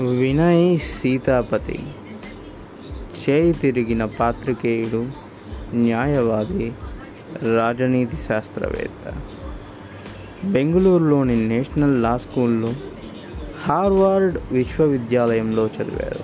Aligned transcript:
వినయ్ 0.00 0.78
సీతాపతి. 0.78 1.78
చేయి 3.28 3.52
తిరిగిన 3.52 4.04
పాత్రికేయుడు 4.04 5.06
న్యాయవాది 5.74 6.72
రాజనీతి 7.56 8.16
శాస్త్రవేత్త. 8.16 9.12
బెంగళూరులోని 10.44 11.48
నేషనల్ 11.48 12.02
లా 12.02 12.16
స్కూల్లో 12.16 12.72
హార్వార్డ్ 13.62 14.38
విశ్వవిద్యాలయంలో 14.52 15.66
చదివారు. 15.66 16.20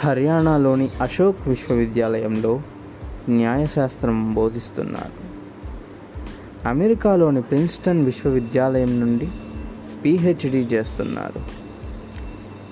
హర్యానాలోని 0.00 0.88
అశోక్ 1.00 1.48
విశ్వవిద్యాలయంలో 1.48 2.60
న్యాయశాస్త్రం 3.28 4.34
బోధిస్తున్నారు. 4.34 5.26
అమెరికాలోని 6.68 7.42
ప్రిన్స్టన్ 7.42 8.04
విశ్వవిద్యాలయం 8.04 9.00
నుండి 9.00 9.28
పిహెచ్డి 10.04 10.58
చేస్తున్నారు. 10.58 11.65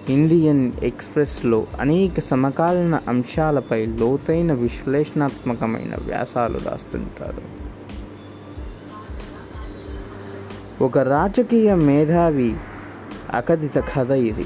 ఇండియన్ 0.09 0.73
ఎక్స్ప్రెస్లో 0.83 1.67
అనేక 1.81 2.21
సమకాలీన 2.21 3.01
అంశాలపై 3.09 3.87
లోతైన 3.87 4.53
విశ్లేషణాత్మకమైన 4.53 5.95
వ్యాసాలు 6.07 6.59
రాస్తుంటారు. 6.59 7.65
ఒక 10.85 10.99
రాజకీయ 10.99 11.75
మేధావి 11.75 12.57
అకథిత 13.31 13.79
కథ 13.79 14.11
ఇది. 14.11 14.45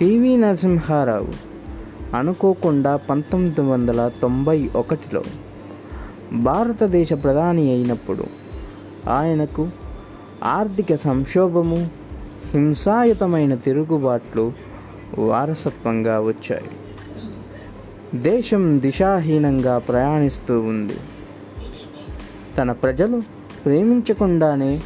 పివి 0.00 0.36
నరసింహారావు 0.36 1.54
అనుకోకుండా 2.16 2.96
పంతొమ్మిది 2.96 3.60
వందల 3.60 4.10
తొంభై 4.22 4.70
ఒకటిలో 4.76 5.22
భారతదేశ 6.32 7.12
ప్రధాని 7.12 7.72
అయినప్పుడు 7.72 8.24
ఆయనకు 9.08 9.68
ఆర్థిక 10.44 10.94
సంక్షోభము 10.94 12.03
హింసాయుతమైన 12.50 13.54
తిరుగుబాట్లు 13.54 14.52
వారసత్వంగా 15.18 16.20
వచ్చాయి. 16.20 16.70
దేశం 18.20 18.80
దిశాహీనంగా 18.80 19.78
ప్రయాణిస్తూ 19.78 20.60
ఉంది. 20.60 20.96
తన 22.58 22.72
ప్రజలు 22.72 23.22
ప్రేమించకుండానే 23.66 24.80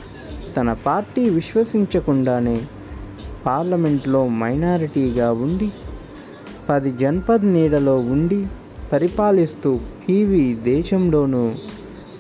తన 0.57 0.73
పార్టీ 0.73 1.29
విశ్వసించకుండానే 1.31 2.61
పార్లమెంట్లో 3.47 4.29
మైనారిటీగా 4.29 5.33
ఉండి 5.33 5.71
పది 6.69 6.93
జన్పద్ 6.93 7.47
నీడలో 7.47 7.97
ఉండి 7.97 8.47
పరిపాలిస్తూ 8.93 9.81
పీవీ 10.09 10.55
దేశంలోనూ 10.55 11.55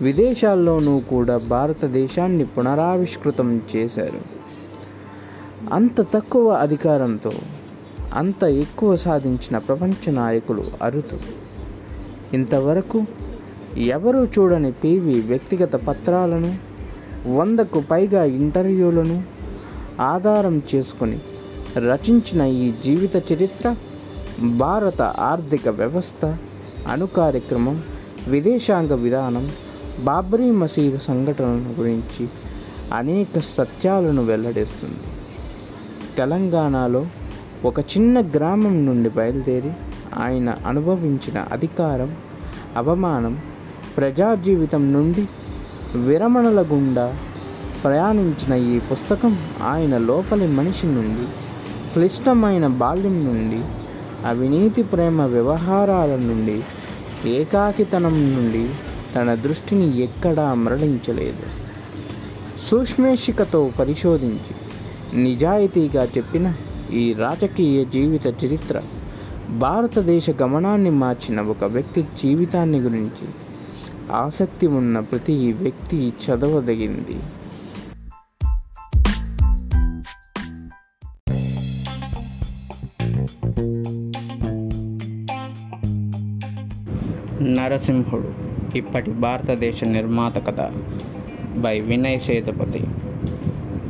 విదేశాల్లోనూ 0.03 1.01
కూడా 1.01 1.39
భారతదేశాన్ని 1.39 2.47
పునరావిష్కృతం 2.47 3.63
చేశారు. 3.77 4.21
అంత 5.73 6.01
తక్కువ 6.01 6.53
అధికారంతో 6.53 7.33
అంత 8.15 8.45
ఎక్కువ 8.45 8.97
సాధించిన 8.97 9.59
ప్రపంచ 9.59 10.11
నాయకులు 10.11 10.65
అరుదు. 10.83 11.19
ఇంతవరకు 12.35 13.05
ఎవరూ 13.79 14.25
చూడని 14.25 14.73
పీవీ 14.73 15.21
వ్యక్తిగత 15.21 15.75
పత్రాలను 15.75 16.57
వందకు 17.37 17.81
పైగా 17.91 18.25
ఇంటర్వ్యూలను 18.25 19.23
ఆధారం 20.01 20.63
చేసుకొని 20.75 21.19
రచించిన 21.77 22.43
ఈ 22.43 22.73
జీవిత 22.85 23.33
చరిత్ర 23.33 23.77
భారత 24.41 25.03
ఆర్థిక 25.03 25.69
వ్యవస్థ 25.69 26.37
అణుకార్యక్రమం 26.89 27.83
విదేశాంగ 28.29 28.95
విధానం 28.95 29.51
బాబ్రీ 29.99 30.51
మసీదు 30.51 30.99
సంఘటనల 30.99 31.75
గురించి 31.79 32.29
అనేక 32.93 33.39
సత్యాలను 33.39 34.25
వెల్లడిస్తుంది. 34.25 35.18
తెలంగాణలో 36.19 37.07
ఒక 37.65 37.81
చిన్న 37.81 38.21
గ్రామం 38.21 38.87
నుండి 38.87 39.09
బయలుదేరి 39.09 39.73
ఆయన 40.19 40.55
అనుభవించిన 40.67 41.39
అధికారం 41.53 42.17
అవమానం 42.77 43.39
ప్రజా 43.97 44.35
జీవితం 44.35 44.93
నుండి 44.93 45.25
విరమణల 45.99 46.63
గుండా 46.63 47.17
ప్రయాణించిన 47.85 48.55
ఈ 48.55 48.79
పుస్తకం 48.79 49.39
ఆయన 49.63 49.99
లోపలి 49.99 50.47
మనిషి 50.47 50.87
నుండి 50.87 51.27
క్లిష్టమైన 51.93 52.67
బాల్యం 52.67 53.25
నుండి 53.25 53.61
అవినీతి 54.27 54.83
ప్రేమ 54.83 55.23
వ్యవహారాల 55.23 56.17
నుండి 56.17 56.63
ఏకాకితనం 57.29 58.17
నుండి 58.35 58.69
తన 59.17 59.35
దృష్టిని 59.35 59.99
ఎక్కడా 59.99 60.55
మరలించలేదు. 60.55 61.45
సూక్ష్మేషికతో 62.71 63.71
పరిశోధించి 63.79 64.55
నిజాయితీగా 65.15 66.05
చెప్పిన 66.05 66.55
ఈ 66.93 67.13
రాజకీయ 67.13 67.85
జీవిత 67.85 68.27
చరిత్ర 68.27 68.83
భారతదేశ 69.51 70.31
గమనాన్ని 70.31 70.91
మార్చిన 70.91 71.41
ఒక 71.41 71.65
వ్యక్తి 71.65 72.03
జీవితాన్ని 72.03 72.79
గురించి 72.79 73.29
ఆసక్తి 74.13 74.67
ఉన్న 74.67 75.01
ప్రతి 75.01 75.53
వ్యక్తి 75.53 76.13
చదవదగింది. 76.25 77.17
నరసింహుడు 87.55 88.33
ఇప్పటి 88.77 89.11
భారతదేశ 89.11 89.85
నిర్మాత 89.85 90.47
కథ 90.47 90.61
బై 91.59 91.81
వినయ్ 91.81 92.21
సేతుపతి. 92.21 92.85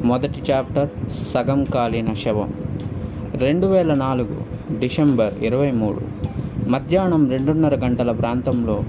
మొదటి 0.08 0.52
చాప్టర్ 0.52 0.88
సగం 1.12 1.64
కాలిన 1.64 2.12
శవం. 2.12 2.50
రెండు 3.34 3.66
వేల 3.66 3.94
నాలుగు 3.94 4.36
డిసెంబర్ 4.78 5.34
ఇరవై 5.38 5.70
మూడు. 5.70 6.00
మధ్యాహ్నం 6.68 7.30
రెండున్నర 7.30 7.74
గంటల 7.74 8.12
ప్రాంతంలో 8.12 8.84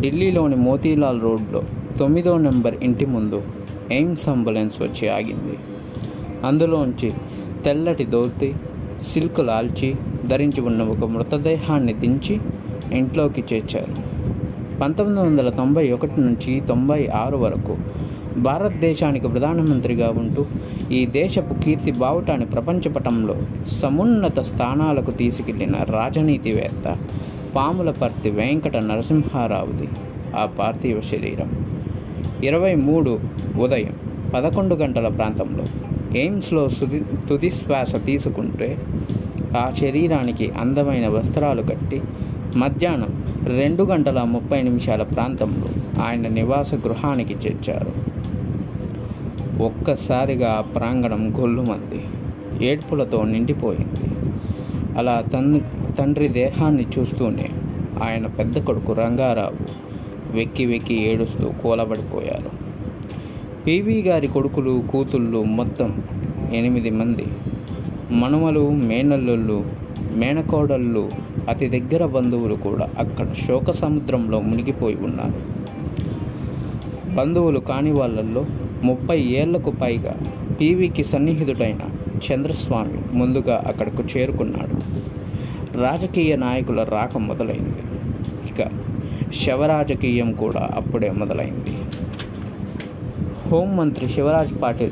ఢిల్లీలోని 0.00 0.56
మోతీలాల్ 0.56 1.22
రోడ్లో 1.22 1.62
తొమ్మిదో 1.98 2.38
నెంబర్ 2.38 2.74
ఇంటి 2.82 3.06
ముందు 3.06 3.42
ఎయిమ్స్ 3.90 4.28
అంబులెన్స్ 4.28 4.82
వచ్చి 4.82 5.08
ఆగింది. 5.08 5.58
అందులోంచి 6.46 7.12
తెల్లటి 7.64 8.04
దోతి 8.04 8.54
సిల్క్ 9.02 9.40
లాల్చి 9.40 9.94
ధరించి 10.26 10.60
ఉన్న 10.60 10.82
ఒక 10.82 11.04
మృతదేహాన్ని 11.04 11.92
దించి 11.92 12.40
ఇంట్లోకి 12.92 13.44
చేర్చారు. 13.52 13.94
పంతొమ్మిది 14.78 15.20
వందల 15.20 15.48
తొంభై 15.48 15.92
ఒకటి 15.92 16.20
నుంచి 16.20 16.60
తొంభై 16.60 17.08
ఆరు 17.14 17.36
వరకు 17.36 17.76
భారతదేశానికి 18.36 19.28
ప్రధానమంత్రిగా 19.28 20.10
ఉంటూ 20.10 20.46
ఈ 20.92 21.06
దేశపు 21.06 21.54
కీర్తి 21.54 21.90
బావుటాన్ని 21.90 22.46
ప్రపంచపటంలో 22.46 23.36
సమున్నత 23.68 24.40
స్థానాలకు 24.40 25.10
తీసుకెళ్ళిన 25.10 25.76
రాజనీతివేత్త 25.90 26.96
పాములపర్తి 27.56 28.30
వెంకట 28.30 28.76
నరసింహారావుది 28.76 29.88
ఆ 30.36 30.46
పార్థివ 30.46 31.00
శరీరం. 31.00 31.66
ఇరవై 32.44 32.74
మూడు 32.74 33.20
ఉదయం 33.60 33.94
పదకొండు 34.34 34.74
గంటల 34.74 35.08
ప్రాంతంలో 35.08 35.64
ఎయిమ్స్లో 36.18 36.68
సుది 36.68 37.02
తుదిశ్వాస 37.28 38.06
తీసుకుంటే 38.06 38.78
ఆ 39.58 39.72
శరీరానికి 39.80 40.50
అందమైన 40.50 41.08
వస్త్రాలు 41.08 41.62
కట్టి 41.62 42.00
మధ్యాహ్నం 42.56 43.24
రెండు 43.44 43.82
గంటల 43.82 44.22
ముప్పై 44.22 44.62
నిమిషాల 44.62 45.02
ప్రాంతంలో 45.02 45.68
ఆయన 46.02 46.28
నివాస 46.28 46.74
గృహానికి 46.74 47.34
చేర్చారు. 47.34 48.15
ఒక్కసారిగా 49.60 50.60
ప్రాంగణం 50.74 51.40
గొల్లుమంది. 51.40 52.04
ఏడ్పులతో 52.66 53.22
నిండిపోయింది. 53.22 54.16
అలా 54.98 55.20
తన్ 55.20 55.60
తండ్రి 55.98 56.28
దేహాన్ని 56.28 56.86
చూస్తూనే 56.98 57.50
ఆయన 58.02 58.26
పెద్ద 58.26 58.64
కొడుకు 58.64 58.92
రంగారావు 58.92 59.86
వెక్కి 60.36 60.66
వెక్కి 60.66 60.94
ఏడుస్తూ 60.94 61.48
కూలబడిపోయారు. 61.48 62.50
పివి 63.66 64.02
గారి 64.02 64.28
కొడుకులు 64.28 64.84
కూతుళ్ళు 64.92 65.42
మొత్తం 65.42 66.02
ఎనిమిది 66.52 66.90
మంది. 66.90 67.26
మనుమలు 68.10 68.70
మేనల్లుళ్ళు 68.70 69.66
మేనకోడళ్ళు 70.16 71.10
అతి 71.48 71.80
దగ్గర 71.80 72.06
బంధువులు 72.06 72.54
కూడా 72.54 72.88
అక్కడ 72.98 73.32
శోక 73.32 73.70
సముద్రంలో 73.70 74.40
మునిగిపోయి 74.40 74.96
ఉన్నారు. 74.96 75.56
బంధువులు 77.14 77.60
కాని 77.60 77.92
వాళ్ళల్లో 77.92 78.46
ముప్పై 78.84 79.20
ఏళ్ళకు 79.20 79.70
పైగా 79.70 80.16
టీవీకి 80.60 81.04
సన్నిహితుడైన 81.04 81.78
చంద్రస్వామి 82.16 82.98
ముందుగా 83.12 83.64
అక్కడకు 83.66 84.04
చేరుకున్నాడు. 84.16 84.76
రాజకీయ 85.78 86.36
నాయకుల 86.36 86.82
రాక 86.82 87.16
మొదలైంది. 87.16 87.82
ఇక 88.50 88.68
శవరాజకీయం 89.34 90.32
కూడా 90.32 90.70
అప్పుడే 90.74 91.10
మొదలైంది. 91.10 91.70
హోంమంత్రి 93.48 94.08
శివరాజ్ 94.08 94.62
పాటిల్ 94.62 94.90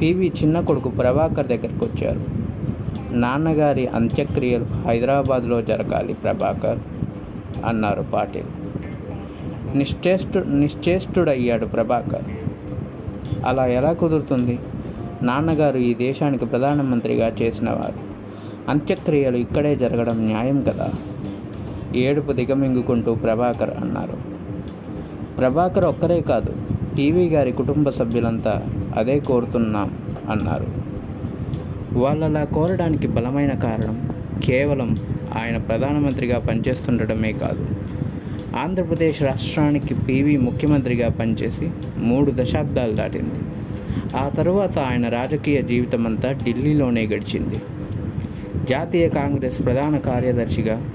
పివి 0.00 0.32
చిన్న 0.42 0.60
కొడుకు 0.60 0.88
ప్రభాకర్ 0.88 1.46
దగ్గరికి 1.46 1.84
వచ్చారు. 1.84 2.24
నాన్నగారి 3.12 3.86
అంత్యక్రియలు 3.86 4.64
హైదరాబాద్లో 4.64 5.62
జరగాలి 5.62 6.14
ప్రభాకర్ 6.14 6.78
అన్నారు 7.66 8.02
పాటిల్. 8.02 8.46
నిశ్చేష్టు 9.78 10.38
నిశ్చేష్టుడయ్యాడు 10.38 11.66
ప్రభాకర్. 11.66 12.24
అలా 13.44 13.66
ఎలా 13.66 13.92
కుదురుతుంది? 13.92 14.58
నాన్నగారు 15.22 15.78
ఈ 15.78 15.94
దేశానికి 15.94 16.46
ప్రధానమంత్రిగా 16.46 17.32
చేసినవారు 17.42 18.10
అంత్యక్రియలు 18.70 19.36
ఇక్కడే 19.36 19.76
జరగడం 19.76 20.26
న్యాయం 20.26 20.60
కదా? 20.60 20.92
ఏడుపు 21.96 22.32
దిగమింగుకుంటూ 22.32 23.14
ప్రభాకర్ 23.14 23.70
అన్నారు. 23.70 24.16
ప్రభాకర్ 25.38 25.84
ఒక్కరే 25.84 26.20
కాదు 26.20 26.54
టీవీ 26.96 27.28
గారి 27.28 27.52
కుటుంబ 27.52 27.88
సభ్యులంతా 27.88 28.66
అదే 28.96 29.20
కోరుతున్నాం 29.20 29.94
అన్నారు. 30.30 30.66
వాళ్ళలా 31.92 32.44
కోరడానికి 32.44 33.06
బలమైన 33.06 33.50
కారణం 33.50 34.10
కేవలం 34.44 34.96
ఆయన 35.38 35.56
ప్రధానమంత్రిగా 35.56 36.38
పనిచేస్తుండటమే 36.38 37.32
కాదు. 37.32 37.66
ఆంధ్రప్రదేశ్ 38.56 39.22
రాష్ట్రానికి 39.22 39.94
పీవీ 39.94 40.36
ముఖ్యమంత్రిగా 40.36 41.08
పనిచేసి 41.08 41.70
మూడు 41.98 42.32
దశాబ్దాలు 42.34 42.92
దాటింది. 42.92 43.30
ఆ 44.16 44.28
తరువాత 44.28 44.78
ఆయన 44.78 45.08
రాజకీయ 45.08 45.62
జీవితం 45.62 46.06
అంతా 46.06 46.32
ఢిల్లీలోనే 46.32 47.06
గడిచింది. 47.06 47.54
జాతీయ 48.70 49.08
కాంగ్రెస్ 49.08 49.64
ప్రధాన 49.64 49.96
కార్యదర్శిగా 49.98 50.90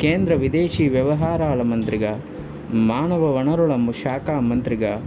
కేంద్ర 0.00 0.34
విదేశీ 0.34 0.88
వ్యవహారాల 0.88 1.62
మంత్రిగా 1.62 2.22
మానవ 2.74 3.36
వనరుల 3.36 3.92
శాఖ 4.02 4.30
మంత్రిగా 4.30 5.02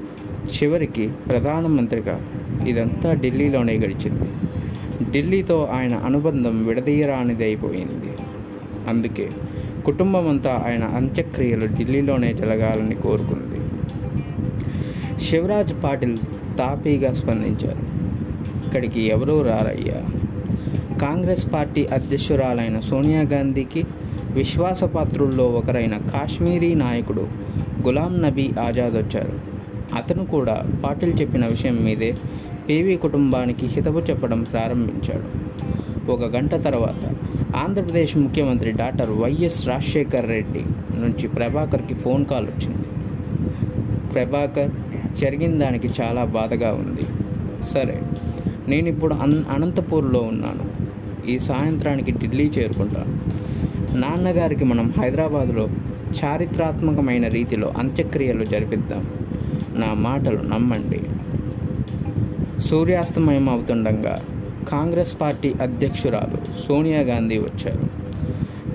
చివరికి 0.63 1.09
ప్రధానమంత్రిగా 1.29 2.25
ఇదంతా 2.67 3.13
ఢిల్లీలోనే 3.13 3.73
గడిచింది. 3.73 4.29
ఢిల్లీతో 5.11 5.69
ఆయన 5.71 5.93
అనుబంధం 5.95 6.67
విడదీయరానిదైపోయింది. 6.67 8.17
అందుకే 8.87 9.29
కుటుంబం 9.85 10.29
అంతా 10.29 10.63
ఆయన 10.67 10.83
అంత్యక్రియలు 10.83 11.67
ఢిల్లీలోనే 11.67 12.33
జరగాలని 12.33 12.95
కోరుకుంది. 12.95 13.59
శివరాజ్ 15.23 15.73
పాటిల్ 15.83 16.17
తాపీగా 16.57 17.13
స్పందించారు. 17.13 17.99
ఇక్కడికి 18.65 19.01
ఎవరూ 19.01 19.41
రారయ్యా. 19.41 20.05
కాంగ్రెస్ 20.97 21.53
పార్టీ 21.53 21.85
అధ్యక్షురాలైన 21.85 22.79
సోనియా 22.79 23.21
గాంధీకి 23.21 23.85
విశ్వాసపాత్రుల్లో 24.31 25.45
ఒకరైన 25.45 25.97
కాశ్మీరీ 25.97 26.73
నాయకుడు 26.73 27.27
గులాం 27.85 28.21
నబీ 28.21 28.51
ఆజాద్ 28.65 28.93
వచ్చారు 28.93 29.33
అతను 29.95 30.25
కూడా 30.25 30.63
పాటిల్ 30.83 31.21
చెప్పిన 31.21 31.45
విషయం 31.45 31.75
మీదే 31.75 32.15
పీవీ 32.69 32.95
కుటుంబానికి 32.97 33.65
హితవు 33.65 33.99
చెప్పడం 33.99 34.43
ప్రారంభించాడు. 34.43 35.48
ఒక 36.09 36.25
గంట 36.35 36.53
తర్వాత 36.55 37.03
ఆంధ్రప్రదేశ్ 37.55 38.17
ముఖ్యమంత్రి 38.17 38.71
డాక్టర్ 38.71 39.11
వైఎస్ 39.11 39.67
రాజశేఖర్ 39.67 40.27
రెడ్డి 40.29 40.63
నుంచి 40.99 41.27
ప్రభాకర్కి 41.27 41.93
ఫోన్ 41.93 42.25
కాల్ 42.25 42.47
వచ్చింది. 42.47 42.85
ప్రభాకర్ 44.13 44.71
జరిగిన 45.17 45.53
దానికి 45.59 45.89
చాలా 46.01 46.23
బాధగా 46.37 46.69
ఉంది. 46.73 47.05
సరే 47.63 47.97
నేను 48.67 48.87
ఇప్పుడు 48.87 49.13
అన్ 49.13 49.43
అనంతపూర్లో 49.49 50.21
ఉన్నాను. 50.21 50.65
ఈ 51.31 51.39
సాయంత్రానికి 51.39 52.11
ఢిల్లీ 52.11 52.47
చేరుకుంటాను. 52.57 53.13
నాన్నగారికి 53.97 54.65
మనం 54.65 54.93
హైదరాబాదులో 55.01 55.67
చారిత్రాత్మకమైన 56.19 57.27
రీతిలో 57.27 57.67
అంత్యక్రియలు 57.77 58.45
జరిపిద్దాం. 58.45 59.03
నా 59.75 59.89
మాటలు 60.07 60.41
నమ్మండి. 60.53 61.01
సూర్యాస్తమయం 62.59 63.49
అవుతుండగా 63.49 64.15
కాంగ్రెస్ 64.69 65.21
పార్టీ 65.21 65.53
అధ్యక్షురాలు 65.61 66.37
సోనియా 66.67 67.01
గాంధీ 67.01 67.37
వచ్చారు. 67.37 67.85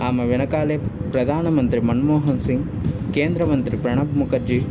ఆమె 0.03 0.25
వెనకాలే 0.25 0.77
ప్రధానమంత్రి 1.15 1.81
మన్మోహన్ 1.81 2.39
సింగ్ 2.39 2.65
కేంద్ర 3.13 3.45
మంత్రి 3.45 3.77
ప్రణబ్ 3.77 4.19
ముఖర్జీ 4.19 4.63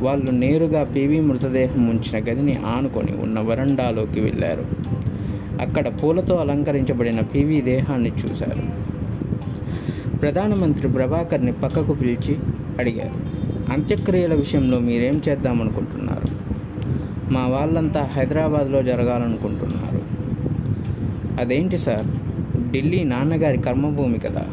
వాళ్ళు 0.00 0.30
నేరుగా 0.30 0.84
పీవీ 0.84 1.20
మృతదేహం 1.20 1.88
ఉంచిన 1.88 2.18
గదిని 2.18 2.58
ఆనుకొని 2.66 3.12
ఉన్న 3.22 3.40
వరండాలోకి 3.40 4.20
వెళ్ళారు. 4.20 4.64
అక్కడ 5.60 5.88
పూలతో 5.88 6.36
అలంకరించబడిన 6.36 7.20
పీవీ 7.20 7.60
దేహాన్ని 7.60 8.12
చూశారు. 8.12 8.64
ప్రధానమంత్రి 10.16 10.88
ప్రభాకర్ని 10.88 11.52
పక్కకు 11.52 11.92
పిలిచి 11.92 12.36
అడిగారు 12.78 13.16
అంత్యక్రియల 13.72 14.34
విషయంలో 14.34 14.78
మీరేం 14.78 15.22
చేద్దామనుకుంటున్నారు? 15.28 16.28
మా 17.32 17.46
వాళ్ళంతా 17.46 18.08
హైదరాబాద్లో 18.16 18.82
జరగాలనుకుంటున్నారు. 18.82 19.79
అదేంటి 21.40 21.78
సార్? 21.78 22.06
ఢిల్లీ 22.72 23.04
నాన్నగారి 23.04 23.58
కర్మభూమి 23.58 24.18
కదా. 24.18 24.44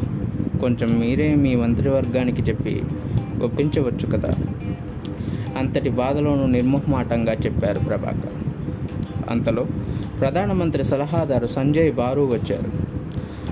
కొంచెం 0.60 1.00
మీరే 1.00 1.34
మీ 1.34 1.54
మంత్రివర్గానికి 1.54 2.42
చెప్పి 2.42 2.82
ఒప్పించవచ్చు 3.42 4.18
కదా. 4.18 4.34
అంతటి 5.58 5.90
బాధలోనూ 5.90 6.46
నిర్మోహమాటంగా 6.46 7.32
చెప్పారు 7.32 7.78
ప్రభాకర్. 7.78 8.32
అంతలో 9.30 9.66
ప్రధానమంత్రి 10.20 10.84
సలహాదారు 10.84 11.46
సంజయ్ 11.46 11.92
బారు 11.92 12.20
వచ్చారు. 12.20 12.88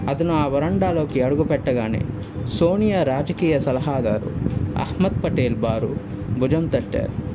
అతను 0.08 0.34
ఆ 0.34 0.46
వరండాలోకి 0.46 1.22
అడుగుపెట్టగానే 1.22 2.02
సోనియా 2.46 3.02
రాజకీయ 3.02 3.58
సలహాదారు 3.58 4.30
అహ్మద్ 4.78 5.24
పటేల్ 5.24 5.54
బారు 5.54 5.96
భుజం 6.38 6.66
తట్టారు. 6.66 7.26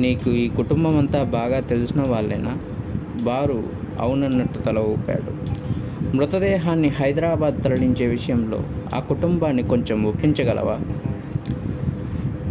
నీకు 0.00 0.30
ఈ 0.30 0.48
కుటుంబం 0.48 0.98
అంతా 0.98 1.22
బాగా 1.22 1.60
తెలిసిన 1.60 2.02
వాళ్ళేనా? 2.02 2.58
బారు 3.22 3.77
అవునన్నట్టు 4.00 4.58
తల 4.58 4.78
ఊపాడు. 4.78 5.48
మృతదేహాన్ని 6.16 6.88
హైదరాబాద్ 6.88 7.62
తరలించే 7.62 8.06
విషయంలో 8.06 8.62
ఆ 8.94 8.98
కుటుంబాన్ని 8.98 9.62
కొంచెం 9.62 10.04
ఒప్పించగలవా? 10.04 10.78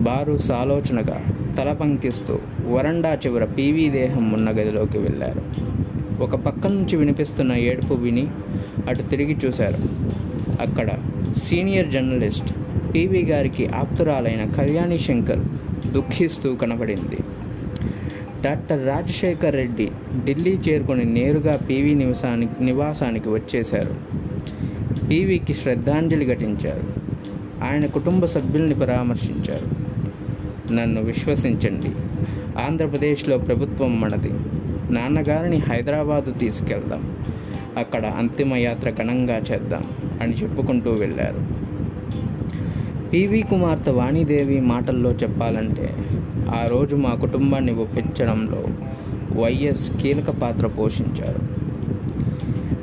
బారు 0.01 0.37
సాలోచనగా 0.37 1.21
తల 1.57 1.73
పంకిస్తూ 1.73 2.39
వరండా 2.67 3.13
చివర 3.13 3.45
పీవీ 3.45 3.89
దేహం 3.89 4.31
ఉన్న 4.31 4.49
గదిలోకి 4.49 4.97
వెళ్ళారు. 4.97 5.41
ఒక 6.23 6.35
పక్క 6.35 6.67
నుంచి 6.67 6.95
వినిపిస్తున్న 6.95 7.53
ఏడుపు 7.53 7.93
విని 7.93 8.27
అటు 8.87 9.01
తిరిగి 9.01 9.37
చూశారు. 9.45 9.77
అక్కడ 10.61 10.87
సీనియర్ 11.37 11.87
జర్నలిస్ట్ 11.87 12.53
పీవీ 12.95 13.23
గారికి 13.23 13.67
ఆప్తురాలైన 13.67 14.51
కళ్యాణి 14.51 14.99
శంకర్ 14.99 15.39
దుఃఖిస్తూ 15.91 16.55
కనబడింది. 16.55 17.17
డాక్టర్ 18.47 18.87
రాజశేఖర్ 18.87 19.55
రెడ్డి 19.55 19.91
ఢిల్లీ 20.25 20.59
చేరుకొని 20.69 21.05
నేరుగా 21.05 21.57
పీవీ 21.57 21.93
నివాసానికి 21.93 22.63
నివాసానికి 22.63 23.29
వచ్చేశారు. 23.29 23.95
పీవీకి 25.09 25.53
శ్రద్ధాంజలి 25.53 26.25
ఘటించారు. 26.25 26.83
ఆయన 27.63 27.85
కుటుంబ 27.85 28.25
సభ్యుల్ని 28.25 28.73
పరామర్శించారు. 28.75 29.67
నన్ను 30.73 31.01
విశ్వసించండి. 31.01 31.91
ఆంధ్రప్రదేశ్లో 32.59 33.37
ప్రభుత్వం 33.37 34.01
మనది. 34.01 34.31
నాన్నగారిని 34.93 35.57
హైదరాబాదు 35.57 36.31
తీసుకెళ్దాం. 36.31 37.17
అక్కడ 37.77 38.05
అంతిమయాత్ర 38.05 38.91
ఘనంగా 38.91 39.37
చేద్దాం 39.37 39.83
అని 40.21 40.33
చెప్పుకుంటూ 40.33 40.91
వెళ్ళారు. 40.91 41.67
పివి 43.09 43.41
కుమార్తె 43.41 43.91
వాణిదేవి 43.91 44.61
మాటల్లో 44.61 45.11
చెప్పాలంటే 45.11 45.95
ఆ 46.49 46.67
రోజు 46.67 46.95
మా 46.95 47.15
కుటుంబాన్ని 47.15 47.71
ఒప్పించడంలో 47.71 48.67
వైఎస్ 49.41 49.91
కీలక 50.01 50.29
పాత్ర 50.29 50.67
పోషించారు. 50.67 51.67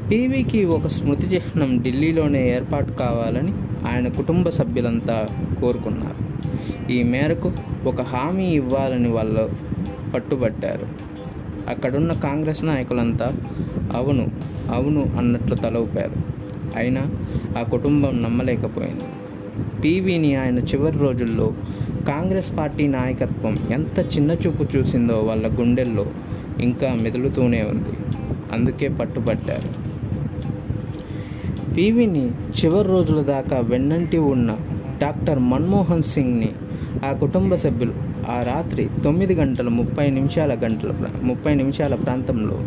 పీవీకి 0.08 0.64
ఒక 0.64 0.86
స్మృతి 0.86 1.26
చిహ్నం 1.26 1.82
ఢిల్లీలోనే 1.82 2.54
ఏర్పాటు 2.54 2.92
కావాలని 2.92 3.52
ఆయన 3.88 4.08
కుటుంబ 4.08 4.48
సభ్యులంతా 4.48 5.28
కోరుకున్నారు. 5.60 6.34
ఈ 6.92 7.02
మేరకు 7.02 7.52
ఒక 7.86 8.00
హామీ 8.00 8.44
ఇవ్వాలని 8.44 9.08
వాళ్ళు 9.08 9.50
పట్టుబట్టారు. 10.14 10.86
అక్కడున్న 11.68 12.12
కాంగ్రెస్ 12.12 12.64
నాయకులంతా 12.64 13.36
అవును 13.96 14.30
అవును 14.70 15.10
అన్నట్లు 15.18 15.54
తలవుపారు 15.54 16.12
అయినా 16.76 17.10
ఆ 17.58 17.62
కుటుంబం 17.62 18.22
నమ్మలేకపోయింది. 18.22 19.04
పీవీని 19.84 20.36
ఆయన 20.36 20.58
చివరి 20.58 20.98
రోజుల్లో 20.98 21.52
కాంగ్రెస్ 22.08 22.58
పార్టీ 22.58 22.86
నాయకత్వం 22.86 23.58
ఎంత 23.72 23.98
చిన్న 23.98 24.32
చూపు 24.32 24.76
చూసిందో 24.76 25.14
వాళ్ళ 25.14 25.60
గుండెల్లో 25.60 26.06
ఇంకా 26.60 26.98
మెదులుతూనే 27.02 27.62
ఉంది. 27.62 27.96
అందుకే 28.52 28.88
పట్టుబట్టారు. 28.88 29.84
పీవీని 31.74 32.28
చివరి 32.30 32.88
రోజుల 32.88 33.22
దాకా 33.22 33.58
వెన్నంటి 33.58 34.18
ఉన్న 34.18 34.56
డాక్టర్ 35.02 35.38
మన్మోహన్ 35.38 36.02
సింగ్ని 36.02 36.52
ఆ 37.04 37.12
కుటుంబ 37.12 37.54
సభ్యులు 37.54 37.92
ఆ 38.30 38.42
రాత్రి 38.42 38.88
తొమ్మిది 39.04 39.34
గంటల 39.34 39.68
ముప్పై 39.68 40.10
నిమిషాల 40.10 40.54
గంటల 40.54 40.90
ప్రా- 40.90 41.24
ముప్పై 41.24 41.54
నిమిషాల 41.54 41.94
ప్రాంతంలో 41.94 42.64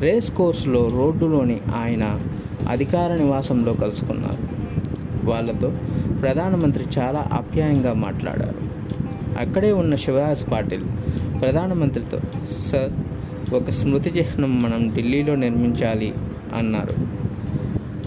రేస్ 0.00 0.30
కోర్సులో 0.30 0.88
రోడ్డులోని 0.88 1.60
ఆయన 1.76 2.20
అధికార 2.68 3.14
నివాసంలో 3.14 3.72
కలుసుకున్నారు. 3.72 4.49
వాళ్ళతో 5.24 5.72
ప్రధానమంత్రి 6.22 6.84
చాలా 6.98 7.26
ఆప్యాయంగా 7.32 7.92
మాట్లాడారు. 7.92 8.80
అక్కడే 9.38 9.72
ఉన్న 9.72 9.94
శివరాజ్ 9.94 10.50
పాటిల్ 10.50 10.84
ప్రధానమంత్రితో 11.40 12.20
సార్ 12.50 12.90
ఒక 13.54 13.70
స్మృతి 13.70 14.10
చిహ్నం 14.10 14.62
మనం 14.62 14.92
ఢిల్లీలో 14.96 15.34
నిర్మించాలి 15.34 16.14
అన్నారు. 16.54 16.94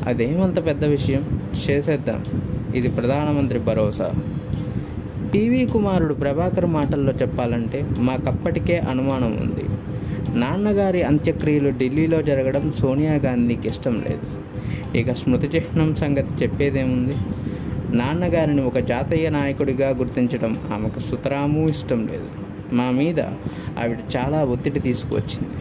అదేమంత 0.09 0.65
పెద్ద 0.65 0.85
విషయం? 0.85 1.39
చేసేద్దాం. 1.69 2.23
ఇది 2.75 2.87
ప్రధానమంత్రి 2.87 3.59
భరోసా. 3.59 4.13
పివి 5.33 5.65
కుమారుడు 5.65 6.13
ప్రభాకర్ 6.13 6.65
మాటల్లో 6.65 7.11
చెప్పాలంటే 7.11 7.89
మాకప్పటికే 7.99 8.77
అనుమానం 8.77 9.37
ఉంది. 9.41 9.65
నాన్నగారి 10.39 11.03
అంత్యక్రియలు 11.03 11.69
ఢిల్లీలో 11.69 12.21
జరగడం 12.21 12.73
సోనియా 12.79 13.13
గాంధీకి 13.13 13.67
ఇష్టం 13.67 13.93
లేదు. 13.93 14.42
ఇక 14.95 15.11
స్మృతి 15.11 15.47
చిహ్నం 15.47 15.95
సంగతి 15.95 16.43
చెప్పేదేముంది? 16.43 17.15
నాన్నగారిని 17.97 18.61
ఒక 18.61 18.77
జాతీయ 18.77 19.29
నాయకుడిగా 19.29 19.89
గుర్తించడం 19.89 20.55
ఆమెకు 20.73 20.99
సుతరాము 20.99 21.69
ఇష్టం 21.69 22.07
లేదు. 22.07 22.29
మా 22.75 22.91
మీద 22.91 23.19
ఆవిడ 23.79 23.97
చాలా 24.17 24.43
ఒత్తిడి 24.43 24.79
తీసుకువచ్చింది. 24.79 25.53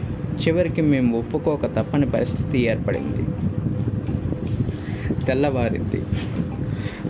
చివరికి 0.46 0.82
మేము 0.82 1.18
ఒప్పుకోక 1.18 1.66
తప్పని 1.66 2.10
పరిస్థితి 2.10 2.58
ఏర్పడింది. 2.58 3.26
తెల్లవారింది. 5.24 6.02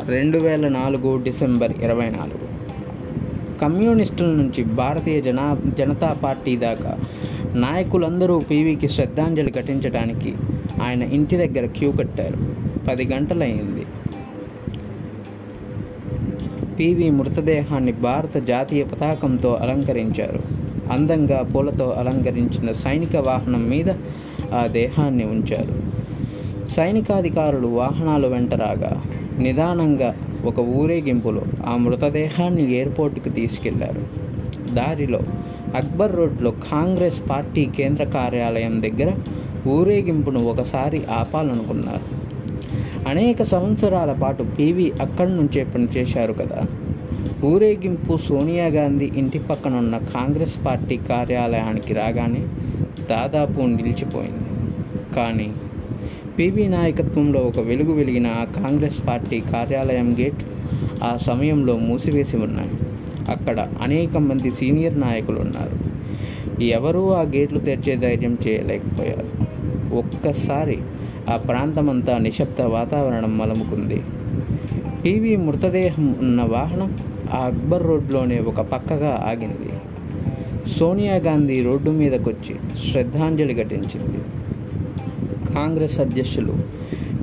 రెండు 0.07 0.39
వేల 0.39 0.69
నాలుగు 0.69 1.23
డిసెంబర్ 1.23 1.73
ఇరవై 1.83 2.11
నాలుగు. 2.11 2.53
కమ్యూనిస్టుల 3.59 4.27
నుంచి 4.27 4.65
భారతీయ 4.65 5.21
జనా 5.21 5.59
జనతా 5.79 6.17
పార్టీ 6.25 6.57
దాకా 6.57 6.99
నాయకులందరూ 7.55 8.39
పీవీకి 8.39 8.89
శ్రద్ధాంజలి 8.89 9.51
ఘటించడానికి 9.51 10.35
ఆయన 10.83 11.03
ఇంటి 11.03 11.37
దగ్గర 11.37 11.67
క్యూ 11.67 11.93
కట్టారు. 11.93 12.37
పది 12.87 13.05
గంటలయ్యింది. 13.05 13.87
పీవీ 16.79 17.11
మృతదేహాన్ని 17.11 17.93
భారత 17.93 18.39
జాతీయ 18.39 18.85
పతాకంతో 18.85 19.55
అలంకరించారు. 19.55 20.41
అందంగా 20.93 21.43
పూలతో 21.43 21.91
అలంకరించిన 21.91 22.73
సైనిక 22.73 23.17
వాహనం 23.17 23.71
మీద 23.71 23.91
ఆ 24.55 24.67
దేహాన్ని 24.67 25.25
ఉంచారు. 25.25 25.93
సైనికాధికారులు 26.67 27.67
వాహనాలు 27.67 28.29
వెంట 28.29 28.55
రాగా 28.55 29.03
నిదానంగా 29.39 30.15
ఒక 30.45 30.59
ఊరేగింపులో 30.59 31.43
ఆ 31.67 31.77
మృతదేహాన్ని 31.77 32.75
ఎయిర్పోర్టుకు 32.75 33.29
తీసుకెళ్ళారు. 33.29 34.33
దారిలో 34.75 35.21
అక్బర్ 35.77 36.17
రోడ్లో 36.17 36.51
కాంగ్రెస్ 36.51 37.31
పార్టీ 37.31 37.65
కేంద్ర 37.77 38.05
కార్యాలయం 38.05 38.83
దగ్గర 38.83 39.13
ఊరేగింపును 39.69 40.45
ఒకసారి 40.45 41.05
ఆపాలనుకున్నారు. 41.05 42.23
అనేక 43.09 43.43
సంవత్సరాల 43.43 44.13
పాటు 44.13 44.43
పీవీ 44.43 44.93
అక్కడి 45.01 45.31
నుంచే 45.31 45.65
పనిచేశారు 45.65 46.33
కదా. 46.33 46.63
ఊరేగింపు 47.45 48.17
సోనియా 48.17 48.67
గాంధీ 48.67 49.13
ఇంటి 49.17 49.39
పక్కనున్న 49.39 49.99
కాంగ్రెస్ 49.99 50.67
పార్టీ 50.67 50.97
కార్యాలయానికి 50.97 51.95
రాగానే 51.95 52.47
దాదాపు 53.11 53.61
నిలిచిపోయింది. 53.61 54.75
కానీ 55.15 55.53
పీవీ 56.39 56.69
నాయకత్వంలో 56.69 57.41
ఒక 57.41 57.59
వెలుగు 57.59 57.93
వెలిగిన 57.93 58.27
ఆ 58.27 58.45
కాంగ్రెస్ 58.45 59.07
పార్టీ 59.07 59.41
కార్యాలయం 59.41 60.17
గేట్ 60.21 60.45
ఆ 61.05 61.17
సమయంలో 61.17 61.77
మూసివేసి 61.77 62.37
ఉన్నాయి. 62.37 62.71
అక్కడ 63.29 63.69
అనేక 63.83 64.17
మంది 64.17 64.51
సీనియర్ 64.51 65.01
నాయకులు 65.01 65.41
ఉన్నారు. 65.41 65.93
ఎవరూ 66.63 67.11
ఆ 67.11 67.23
గేట్లు 67.23 67.59
తెరిచే 67.59 67.97
ధైర్యం 67.97 68.39
చేయలేకపోయారు. 68.49 69.52
ఒక్కసారి 69.93 70.79
ఆ 71.31 71.37
ప్రాంతమంతా 71.37 72.19
నిశ్శబ్ద 72.19 72.63
వాతావరణం 72.63 73.39
మలముకుంది. 73.39 74.03
టీవీ 75.05 75.37
మృతదేహం 75.37 76.17
ఉన్న 76.21 76.43
వాహనం 76.43 76.91
ఆ 77.35 77.39
అక్బర్ 77.39 77.87
రోడ్లోనే 77.87 78.39
ఒక 78.39 78.61
పక్కగా 78.61 79.25
ఆగింది. 79.29 79.71
సోనియా 80.79 81.15
గాంధీ 81.17 81.63
రోడ్డు 81.63 81.91
మీదకొచ్చి 81.91 82.55
శ్రద్ధాంజలి 82.91 83.55
ఘటించింది. 83.55 84.19
కాంగ్రెస్ 85.55 86.01
అధ్యక్షులు 86.01 86.55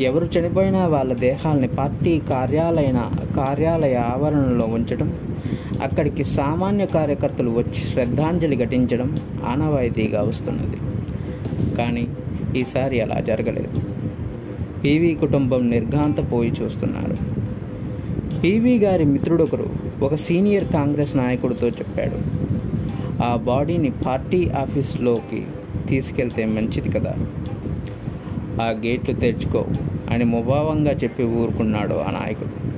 ఎవరు 0.01 0.29
చనిపోయినా 0.39 0.87
వాళ్ళ 0.87 1.13
దేహాల్ని 1.13 1.67
పార్టీ 1.67 2.19
కార్యాలయ 2.19 2.93
కార్యాలయ 3.35 3.95
ఆవరణలో 3.95 4.65
ఉంచడం 4.65 5.13
అక్కడికి 5.83 6.23
సామాన్య 6.23 6.85
కార్యకర్తలు 6.85 7.49
వచ్చి 7.49 7.81
శ్రద్ధాంజలి 7.93 8.55
ఘటించడం 8.55 9.17
ఆనవాయితీగా 9.47 10.21
వస్తున్నది. 10.21 10.77
కానీ 11.75 12.07
ఈసారి 12.55 13.01
అలా 13.01 13.19
జరగలేదు. 13.19 13.81
పీవీ 14.83 15.15
కుటుంబం 15.15 15.69
నిర్ఘాంతపోయి 15.69 16.51
చూస్తున్నారు. 16.61 17.39
పీవీ 18.41 18.77
గారి 18.77 19.05
మిత్రుడొకరు 19.05 19.69
ఒక 20.01 20.15
సీనియర్ 20.15 20.63
కాంగ్రెస్ 20.63 21.15
నాయకుడితో 21.15 21.67
చెప్పాడు. 21.67 22.49
ఆ 23.23 23.35
బాడీని 23.35 23.89
పార్టీ 23.89 24.49
ఆఫీస్లోకి 24.49 25.43
తీసుకెళ్తే 25.87 26.45
మంచిది 26.45 26.89
కదా. 26.89 27.15
ఆ 28.61 28.69
గేట్లు 28.69 29.15
తెరుచుకో 29.15 29.65
అని 30.09 30.23
ముభావంగా 30.23 30.91
చెప్పి 30.91 31.23
ఊరుకున్నాడు 31.23 31.95
ఆ 31.95 32.11
నాయకుడు. 32.11 32.69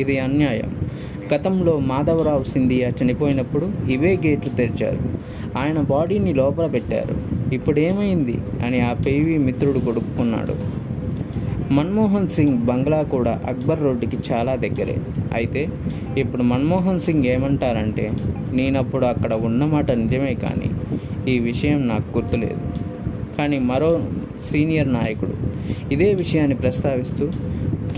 ఇది 0.00 0.18
అన్యాయం. 0.18 0.76
గతంలో 1.34 1.78
మాధవరావు 1.78 2.44
సింధియా 2.44 2.92
చనిపోయినప్పుడు 3.02 3.72
ఇవే 3.90 4.18
గేట్లు 4.26 4.54
తెరిచారు. 4.54 4.98
ఆయన 5.58 5.80
బాడీని 5.80 6.34
లోపల 6.34 6.66
పెట్టారు. 6.66 7.31
ఇప్పుడు 7.56 7.78
ఏమైంది 7.88 8.36
అని 8.64 8.80
ఆ 8.80 8.92
పేవీ 9.06 9.36
మిత్రుడు 9.46 9.78
కొడుక్కున్నాడు. 9.78 10.54
మన్మోహన్ 11.76 12.28
సింగ్ 12.28 12.56
బంగ్లా 12.68 13.02
కూడా 13.14 13.32
అక్బర్ 13.50 13.82
రోడ్డుకి 13.84 14.18
చాలా 14.30 14.54
దగ్గరే. 14.64 14.96
అయితే 15.38 15.62
ఇప్పుడు 16.22 16.42
మన్మోహన్ 16.42 17.00
సింగ్ 17.00 17.26
ఏమంటారంటే 17.34 18.06
నేనప్పుడు 18.58 19.06
అక్కడ 19.06 19.32
ఉన్నమాట 19.48 19.90
నిజమే 20.02 20.34
కానీ 20.44 20.70
ఈ 21.32 21.36
విషయం 21.48 21.80
నాకు 21.88 22.08
గుర్తులేదు. 22.18 22.60
కానీ 23.38 23.58
మరో 23.70 23.90
సీనియర్ 24.50 24.90
నాయకుడు 24.92 25.34
ఇదే 25.94 26.08
విషయాన్ని 26.14 26.56
ప్రస్తావిస్తూ 26.56 27.26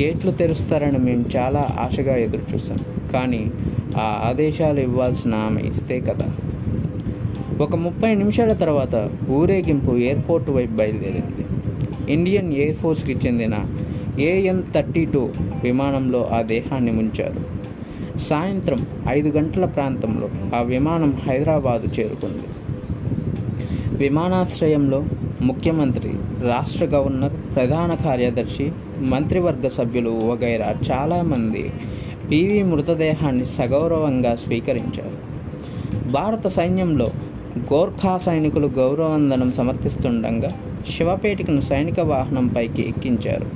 గేట్లు 0.01 0.31
తెరుస్తారని 0.31 0.99
మేము 0.99 1.25
చాలా 1.37 1.63
ఆశగా 1.79 2.15
ఎదురు 2.17 2.45
చూసాం 2.53 2.81
కానీ 3.13 3.43
ఆ 3.97 4.07
ఆదేశాలు 4.31 4.81
ఇవ్వాల్సిన 4.81 5.35
ఆమె 5.49 5.61
ఇస్తే 5.71 5.99
కదా. 6.01 6.29
ఒక 7.61 7.77
ముప్పై 7.77 8.15
నిమిషాల 8.15 8.53
తర్వాత 8.53 9.11
ఊరేగింపు 9.31 9.93
ఎయిర్పోర్ట్ 9.93 10.51
వైపు 10.51 10.73
బయలుదేరింది. 10.73 11.47
ఇండియన్ 12.13 12.55
ఎయిర్ 12.55 12.77
ఫోర్స్కి 12.77 13.17
చెందిన 13.27 13.55
ఏఎన్ 14.21 14.63
థర్టీ 14.75 15.05
టూ 15.05 15.29
విమానంలో 15.65 16.29
ఆ 16.33 16.43
దేహాన్ని 16.43 16.93
ముంచారు. 16.93 17.55
సాయంత్రం 18.19 18.87
ఐదు 19.09 19.29
గంటల 19.29 19.65
ప్రాంతంలో 19.65 20.29
ఆ 20.55 20.63
విమానం 20.63 21.13
హైదరాబాదు 21.29 21.89
చేరుకుంది. 22.01 22.43
విమానాశ్రయంలో 23.97 25.05
ముఖ్యమంత్రి 25.43 26.11
రాష్ట్ర 26.43 26.85
గవర్నర్ 26.85 27.57
ప్రధాన 27.57 27.95
కార్యదర్శి 27.95 28.73
మంత్రివర్గ 28.99 29.69
సభ్యులు 29.69 30.11
వగైరా 30.11 30.75
చాలామంది 30.91 31.73
పీవీ 32.31 32.63
మృతదేహాన్ని 32.63 33.47
సగౌరవంగా 33.47 34.35
స్వీకరించారు. 34.35 35.35
భారత 36.11 36.47
సైన్యంలో 36.47 37.09
గోర్ఖా 37.59 38.19
సైనికులు 38.19 38.67
గౌరవందనం 38.67 39.53
సమర్పిస్తుండగా 39.53 40.51
శివపేటికను 40.97 41.61
సైనిక 41.61 42.01
వాహనంపైకి 42.01 42.89
ఎక్కించారు. 42.89 43.47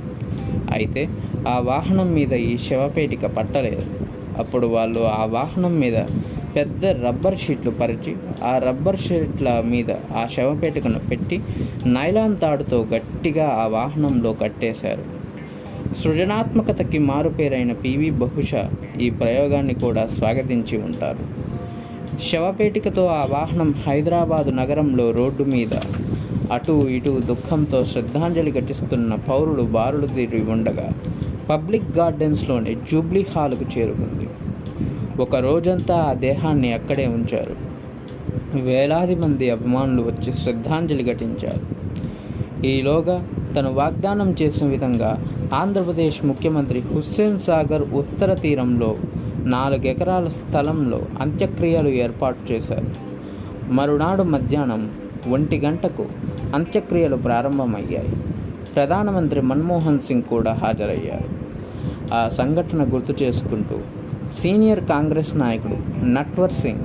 అయితే 0.71 1.09
ఆ 1.47 1.59
వాహనం 1.59 2.13
మీద 2.13 2.33
ఈ 2.33 2.57
శివపేటిక 2.57 3.25
పట్టలేదు. 3.25 3.81
అప్పుడు 4.37 4.67
వాళ్ళు 4.67 4.99
ఆ 4.99 5.25
వాహనం 5.25 5.79
మీద 5.79 5.97
పెద్ద 6.55 6.85
రబ్బర్ 6.85 7.37
షీట్లు 7.37 7.71
పరిచి 7.71 8.15
ఆ 8.43 8.57
రబ్బర్ 8.57 8.99
షీట్ల 8.99 9.63
మీద 9.65 9.91
ఆ 9.91 10.27
శవపేటికను 10.27 10.99
పెట్టి 10.99 11.41
నైలాన్ 11.85 12.37
తాడుతో 12.37 12.87
గట్టిగా 12.93 13.47
ఆ 13.47 13.67
వాహనంలో 13.67 14.33
కట్టేశారు. 14.33 15.03
సృజనాత్మకతకి 15.95 16.97
మారుపేరైన 16.97 17.71
పివి 17.71 18.09
బహుశా 18.09 18.71
ఈ 19.01 19.09
ప్రయోగాన్ని 19.09 19.73
కూడా 19.73 20.05
స్వాగతించి 20.05 20.77
ఉంటారు. 20.77 21.48
శవపేటికతో 22.19 23.05
ఆ 23.05 23.25
వాహనం 23.29 23.73
హైదరాబాదు 23.73 24.49
నగరంలో 24.49 25.11
రోడ్డు 25.11 25.43
మీద. 25.43 25.73
అటు 26.51 26.71
ఇటు 26.71 27.21
దుఃఖంతో 27.25 27.85
శ్రద్ధాంజలి 27.85 28.51
ఘటిస్తున్న 28.51 29.15
పౌరులు 29.15 29.61
బారులు 29.61 30.07
తీరి 30.07 30.41
ఉండగా 30.41 30.89
పబ్లిక్ 31.49 31.97
గార్డెన్స్లోని 31.97 32.75
జూబ్లీ 32.91 33.25
హాల్కు 33.35 33.79
చేరుకుంది. 33.79 34.29
ఒక 35.21 35.35
రోజంతా 35.35 35.95
ఆ 35.95 36.13
దేహాన్ని 36.13 36.73
అక్కడే 36.73 37.07
ఉంచారు. 37.07 37.55
వేలాది 38.59 39.15
మంది 39.15 39.49
అభిమానులు 39.49 40.01
వచ్చి 40.01 40.31
శ్రద్ధాంజలి 40.31 41.13
ఘటించారు. 41.13 41.79
ఈలోగా 42.65 43.27
తను 43.55 43.73
వాగ్దానం 43.73 44.35
చేసిన 44.41 44.67
విధంగా 44.67 45.25
ఆంధ్రప్రదేశ్ 45.53 46.25
ముఖ్యమంత్రి 46.25 46.79
హుస్సేన్ 46.79 47.39
సాగర్ 47.39 47.93
ఉత్తర 47.93 48.33
తీరంలో 48.33 48.95
నాలుగు 49.45 49.87
ఎకరాల 49.87 50.29
స్థలంలో 50.29 51.01
అంత్యక్రియలు 51.21 51.89
ఏర్పాటు 51.89 52.51
చేశారు. 52.51 53.09
మరునాడు 53.71 54.23
మధ్యాహ్నం 54.23 54.91
ఒంటి 55.31 55.57
గంటకు 55.57 56.05
అంత్యక్రియలు 56.55 57.15
ప్రారంభమయ్యాయి. 57.15 58.09
ప్రధానమంత్రి 58.75 59.41
మన్మోహన్ 59.41 59.99
సింగ్ 59.99 60.21
కూడా 60.21 60.53
హాజరయ్యారు. 60.53 61.39
ఆ 62.13 62.29
సంఘటన 62.29 62.87
గుర్తు 62.93 63.23
చేసుకుంటూ 63.23 63.79
సీనియర్ 64.39 64.83
కాంగ్రెస్ 64.83 65.37
నాయకుడు 65.37 66.05
నట్వర్ 66.05 66.51
సింగ్ 66.51 66.79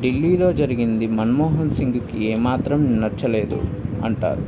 ఢిల్లీలో 0.00 0.52
జరిగింది 0.52 1.06
మన్మోహన్ 1.06 1.70
సింగ్కి 1.70 2.24
ఏమాత్రం 2.24 3.00
నచ్చలేదు 3.00 3.60
అంటారు. 4.04 4.42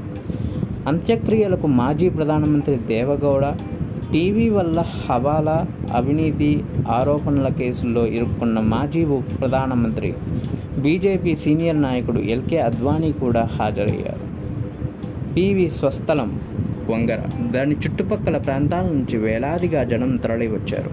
అంత్యక్రియలకు 0.89 1.67
మాజీ 1.67 2.09
ప్రధానమంత్రి 2.09 2.77
దేవగౌడ 2.77 3.45
టీవీ 4.13 4.49
వల్ల 4.49 4.85
హవాలా 5.11 5.67
అవినీతి 5.93 6.65
ఆరోపణల 6.89 7.49
కేసుల్లో 7.49 8.07
ఇరుక్కున్న 8.07 8.61
మాజీ 8.61 9.05
ఉప 9.05 9.25
ప్రధానమంత్రి 9.41 10.15
బీజేపీ 10.79 11.37
సీనియర్ 11.37 11.83
నాయకుడు 11.83 12.19
ఎల్కే 12.19 12.59
అద్వానీ 12.59 13.13
కూడా 13.13 13.49
హాజరయ్యారు. 13.53 14.25
పివి 15.35 15.71
స్వస్థలం 15.71 16.41
వంగర 16.91 17.19
దాని 17.51 17.75
చుట్టుపక్కల 17.75 18.37
ప్రాంతాల 18.37 18.85
నుంచి 18.85 19.17
వేలాదిగా 19.17 19.85
జనం 19.85 20.17
తరలివచ్చారు. 20.17 20.91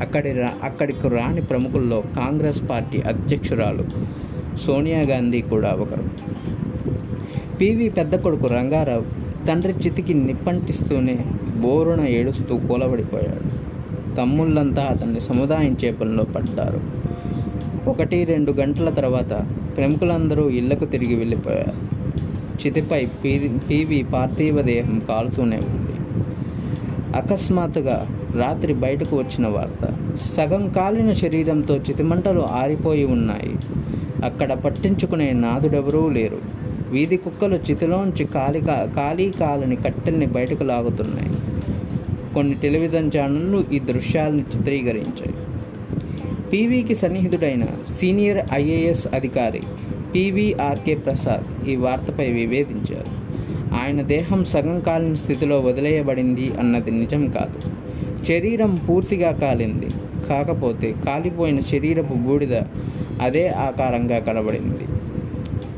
అక్కడి 0.00 0.32
రా 0.32 0.50
అక్కడికి 0.62 1.08
రాని 1.08 1.40
ప్రముఖుల్లో 1.40 2.02
కాంగ్రెస్ 2.16 2.70
పార్టీ 2.70 2.98
అధ్యక్షురాలు 3.00 3.84
సోనియా 4.66 5.00
గాంధీ 5.00 5.40
కూడా 5.40 5.70
ఒకరు. 5.70 6.04
పివి 7.56 7.88
పెద్ద 7.88 8.16
కొడుకు 8.16 8.46
రంగారావు 8.46 9.04
తండ్రి 9.46 9.72
చితికి 9.72 10.14
నిప్పంటిస్తూనే 10.14 11.18
బోరున 11.62 12.00
ఏడుస్తూ 12.00 12.56
కూలబడిపోయాడు. 12.56 13.58
తమ్ముళ్ళంతా 14.16 14.82
అతన్ని 14.82 15.20
సముదాయించే 15.20 15.90
పనిలో 15.90 16.24
పడ్డారు 16.24 16.80
ఒకటి 17.90 18.24
రెండు 18.24 18.52
గంటల 18.52 18.90
తర్వాత 18.90 19.32
ప్రముఖులందరూ 19.76 20.48
ఇళ్ళకు 20.48 20.84
తిరిగి 20.84 21.14
వెళ్ళిపోయారు. 21.14 21.98
చితిపై 22.66 23.06
పీ 23.24 23.50
పీవి 23.70 24.06
పార్థివ 24.12 24.62
దేహం 24.62 25.02
కాలుతూనే 25.08 25.56
ఉంది. 25.56 25.94
అకస్మాత్తుగా 27.16 28.06
రాత్రి 28.36 28.74
బయటకు 28.74 29.16
వచ్చిన 29.16 29.46
వార్త. 29.46 29.88
సగం 30.16 30.68
కాలిన 30.68 31.12
శరీరంతో 31.12 31.76
చితిమంటలు 31.76 32.40
ఆరిపోయి 32.40 33.04
ఉన్నాయి. 33.04 33.56
అక్కడ 34.24 34.52
పట్టించుకునే 34.52 35.32
నాదుడెవరూ 35.32 36.08
లేరు. 36.08 36.38
వీధి 36.90 37.16
కుక్కలు 37.16 37.54
చితిలోంచి 37.54 38.24
కాలి 38.24 38.60
ఖాళీ 38.94 39.30
కాలని 39.30 39.76
కట్టెల్ని 39.76 40.26
బయటకు 40.26 40.64
లాగుతున్నాయి. 40.64 41.30
కొన్ని 42.34 42.54
టెలివిజన్ 42.54 43.10
ఛానళ్ళు 43.18 43.64
ఈ 43.72 43.78
దృశ్యాలను 43.78 44.44
చిత్రీకరించాయి. 44.56 45.34
పీవీకి 46.52 46.94
సన్నిహితుడైన 46.94 47.64
సీనియర్ 47.94 48.38
ఐఏఎస్ 48.52 49.06
అధికారి 49.14 49.62
పీవీఆర్కే 50.14 50.94
ప్రసాద్ 50.94 51.68
ఈ 51.68 51.76
వార్తపై 51.76 52.26
వివేదించారు. 52.26 53.18
ఆయన 53.82 54.02
దేహం 54.02 54.44
సగం 54.44 54.80
కాలిన 54.80 55.14
స్థితిలో 55.14 55.58
వదిలేయబడింది 55.58 56.50
అన్నది 56.58 56.90
నిజం 56.90 57.26
కాదు. 57.26 57.60
శరీరం 58.24 58.78
పూర్తిగా 58.88 59.32
కాలింది. 59.32 59.88
కాకపోతే 60.28 60.94
కాలిపోయిన 61.06 61.60
శరీరపు 61.60 62.14
బూడిద 62.14 62.54
అదే 63.22 63.48
ఆకారంగా 63.48 64.18
కనబడింది. 64.18 64.97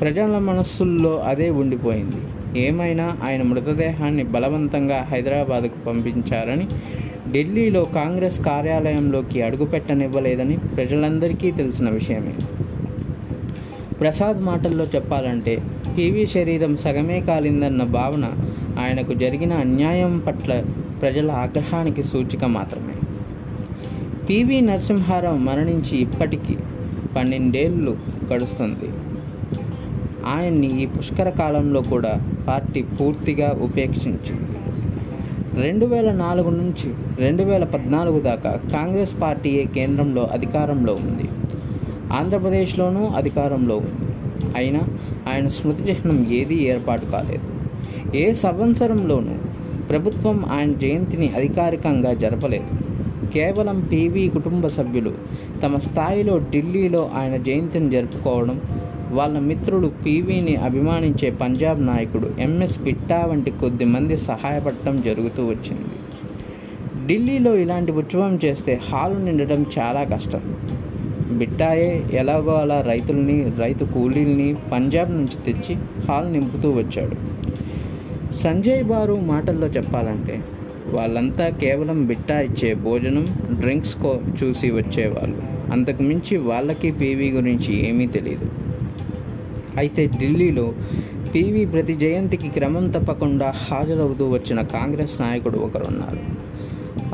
ప్రజల 0.00 0.38
మనస్సుల్లో 0.38 1.20
అదే 1.20 1.50
ఉండిపోయింది. 1.50 2.16
ఏమైనా 2.60 3.16
ఆయన 3.24 3.42
మృతదేహాన్ని 3.42 4.22
బలవంతంగా 4.22 5.08
హైదరాబాద్కు 5.10 5.84
పంపించారని 5.86 6.66
ఢిల్లీలో 7.32 7.84
కాంగ్రెస్ 7.84 8.40
కార్యాలయంలోకి 8.40 9.42
అడుగుపెట్టనివ్వలేదని 9.42 10.56
ప్రజలందరికీ 10.56 11.50
తెలిసిన 11.50 11.90
విషయమే. 11.90 12.34
ప్రసాద్ 14.00 14.42
మాటల్లో 14.42 14.84
చెప్పాలంటే 14.84 15.62
పీవీ 15.98 16.26
శరీరం 16.26 16.76
సగమే 16.76 17.20
కాలిందన్న 17.20 17.82
భావన 17.82 18.32
ఆయనకు 18.80 19.14
జరిగిన 19.14 19.52
అన్యాయం 19.52 20.18
పట్ల 20.18 20.62
ప్రజల 21.02 21.30
ఆగ్రహానికి 21.30 22.02
సూచిక 22.02 22.44
మాత్రమే. 22.44 22.94
పివి 24.30 24.60
నరసింహారావు 24.60 25.38
మరణించి 25.38 25.98
ఇప్పటికీ 25.98 26.56
పన్నెండేళ్ళు 27.16 27.96
గడుస్తుంది. 28.32 28.88
ఆయన్ని 30.26 30.82
ఈ 30.82 30.86
పుష్కర 30.86 31.28
కాలంలో 31.28 31.82
కూడా 31.82 32.20
పార్టీ 32.48 32.82
పూర్తిగా 32.82 33.58
ఉపేక్షించింది. 33.62 34.50
రెండు 35.62 35.86
వేల 35.86 36.12
నాలుగు 36.12 36.50
నుంచి 36.50 36.94
రెండు 37.18 37.42
వేల 37.42 37.64
పద్నాలుగు 37.64 38.20
దాకా 38.20 38.60
కాంగ్రెస్ 38.72 39.20
పార్టీయే 39.22 39.64
కేంద్రంలో 39.64 40.24
అధికారంలో 40.24 40.94
ఉంది? 40.94 41.28
ఆంధ్రప్రదేశ్లోనూ 42.12 43.06
అధికారంలో 43.06 43.76
ఉంది. 43.76 44.12
అయినా 44.56 44.80
ఆయన 45.28 45.48
స్మృతి 45.48 45.82
చిహ్నం 45.82 46.26
ఏదీ 46.30 46.54
ఏర్పాటు 46.54 47.06
కాలేదు. 47.06 47.60
ఏ 48.16 48.32
సంవత్సరంలోనూ 48.32 49.34
ప్రభుత్వం 49.90 50.44
ఆయన 50.52 50.72
జయంతిని 50.72 51.28
అధికారికంగా 51.28 52.14
జరపలేదు. 52.14 52.66
కేవలం 53.26 53.80
పీవీ 53.80 54.28
కుటుంబ 54.28 54.66
సభ్యులు 54.66 55.14
తమ 55.62 55.78
స్థాయిలో 55.78 56.38
ఢిల్లీలో 56.38 57.10
ఆయన 57.14 57.36
జయంతిని 57.36 57.90
జరుపుకోవడం 57.90 58.60
వాళ్ళ 59.12 59.38
మిత్రుడు 59.38 59.92
పీవీని 60.06 60.56
అభిమానించే 60.56 61.30
పంజాబ్ 61.30 61.86
నాయకుడు 61.86 62.30
ఎంఎస్ 62.38 62.86
పిట్టా 62.86 63.26
వంటి 63.30 63.50
కొద్ది 63.50 63.84
మంది 63.84 64.16
సహాయపడటం 64.16 65.00
జరుగుతూ 65.00 65.46
వచ్చింది. 65.46 65.88
ఢిల్లీలో 67.06 67.56
ఇలాంటి 67.56 67.92
ఉత్సవం 67.92 68.38
చేస్తే 68.44 68.80
హాలు 68.88 69.14
నిండడం 69.14 69.66
చాలా 69.78 70.04
కష్టం. 70.04 70.40
బిట్టాయే 71.30 72.02
ఎలాగో 72.12 72.52
అలా 72.52 72.80
రైతుల్ని 72.80 73.52
రైతు 73.58 73.84
కూలీల్ని 73.84 74.54
పంజాబ్ 74.72 75.10
నుంచి 75.10 75.36
తెచ్చి 75.46 75.76
హాల్ 76.08 76.32
నింపుతూ 76.32 76.70
వచ్చాడు. 76.70 77.16
సంజయ్ 78.34 78.84
బారు 78.84 79.14
మాటల్లో 79.14 79.66
చెప్పాలంటే 79.66 80.40
వాళ్ళంతా 80.86 81.48
కేవలం 81.48 82.06
బిట్టా 82.06 82.40
ఇచ్చే 82.40 82.74
భోజనం 82.74 83.26
డ్రింక్స్ 83.60 83.94
కో 83.94 84.20
చూసి 84.44 84.70
వచ్చేవాళ్ళు. 84.70 85.42
అంతకుమించి 85.72 86.36
వాళ్ళకి 86.36 86.90
పీవీ 86.92 87.30
గురించి 87.30 87.88
ఏమీ 87.88 88.06
తెలియదు 88.06 88.46
అయితే 89.80 90.06
ఢిల్లీలో 90.06 90.72
పీవీ 91.34 91.64
ప్రతి 91.64 91.94
జయంతికి 91.96 92.48
క్రమం 92.48 92.88
తప్పకుండా 92.88 93.52
హాజరవుతూ 93.66 94.28
వచ్చిన 94.28 94.60
కాంగ్రెస్ 94.62 95.20
నాయకుడు 95.20 95.58
ఒకరున్నారు. 95.58 96.20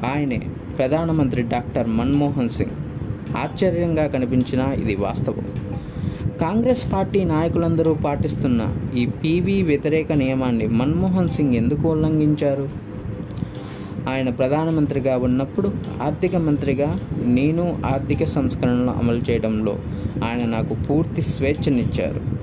ఆయనే 0.06 0.40
ప్రధానమంత్రి 0.78 1.42
డాక్టర్ 1.42 1.88
మన్మోహన్ 1.88 2.48
సింగ్. 2.48 2.76
ఆశ్చర్యంగా 3.36 4.06
కనిపించిన 4.06 4.62
ఇది 4.82 4.96
వాస్తవం. 4.96 5.46
కాంగ్రెస్ 6.40 6.92
పార్టీ 6.92 7.24
నాయకులందరూ 7.24 7.94
పాటిస్తున్న 7.94 8.62
ఈ 8.96 9.06
పీవీ 9.06 9.62
వ్యతిరేక 9.62 10.12
నియమాన్ని 10.12 10.66
మన్మోహన్ 10.66 11.28
సింగ్ 11.28 11.54
ఎందుకు 11.54 11.90
ఉల్లంఘించారు? 11.90 12.68
ఆయన 14.08 14.28
ప్రధానమంత్రిగా 14.30 15.16
ఉన్నప్పుడు 15.16 15.70
ఆర్థిక 16.02 16.36
మంత్రిగా 16.36 16.98
నేను 17.24 17.82
ఆర్థిక 17.86 18.24
సంస్కరణలు 18.24 18.90
అమలు 18.90 19.22
చేయడంలో 19.30 19.76
ఆయన 20.24 20.44
నాకు 20.44 20.74
పూర్తి 20.74 21.22
స్వేచ్ఛనిచ్చారు. 21.22 22.35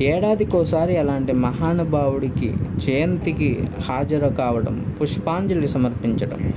ఏడాదికోసారి 0.00 0.96
అలాంటి 0.96 1.32
మహానుభావుడికి 1.32 2.54
జయంతికి 2.86 3.64
హాజరు 3.80 4.28
కావడం 4.28 4.94
పుష్పాంజలి 5.02 5.68
సమర్పించడం 5.68 6.52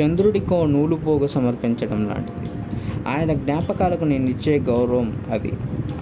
చంద్రుడికో 0.00 0.66
నూలుపోగు 0.66 1.26
సమర్పించడం 1.26 2.06
లాంటిది. 2.06 2.50
ఆయన 3.08 3.32
జ్ఞాపకాలకు 3.32 4.04
నేను 4.04 4.30
ఇచ్చే 4.30 4.58
గౌరవం 4.58 5.18
అది 5.30 5.52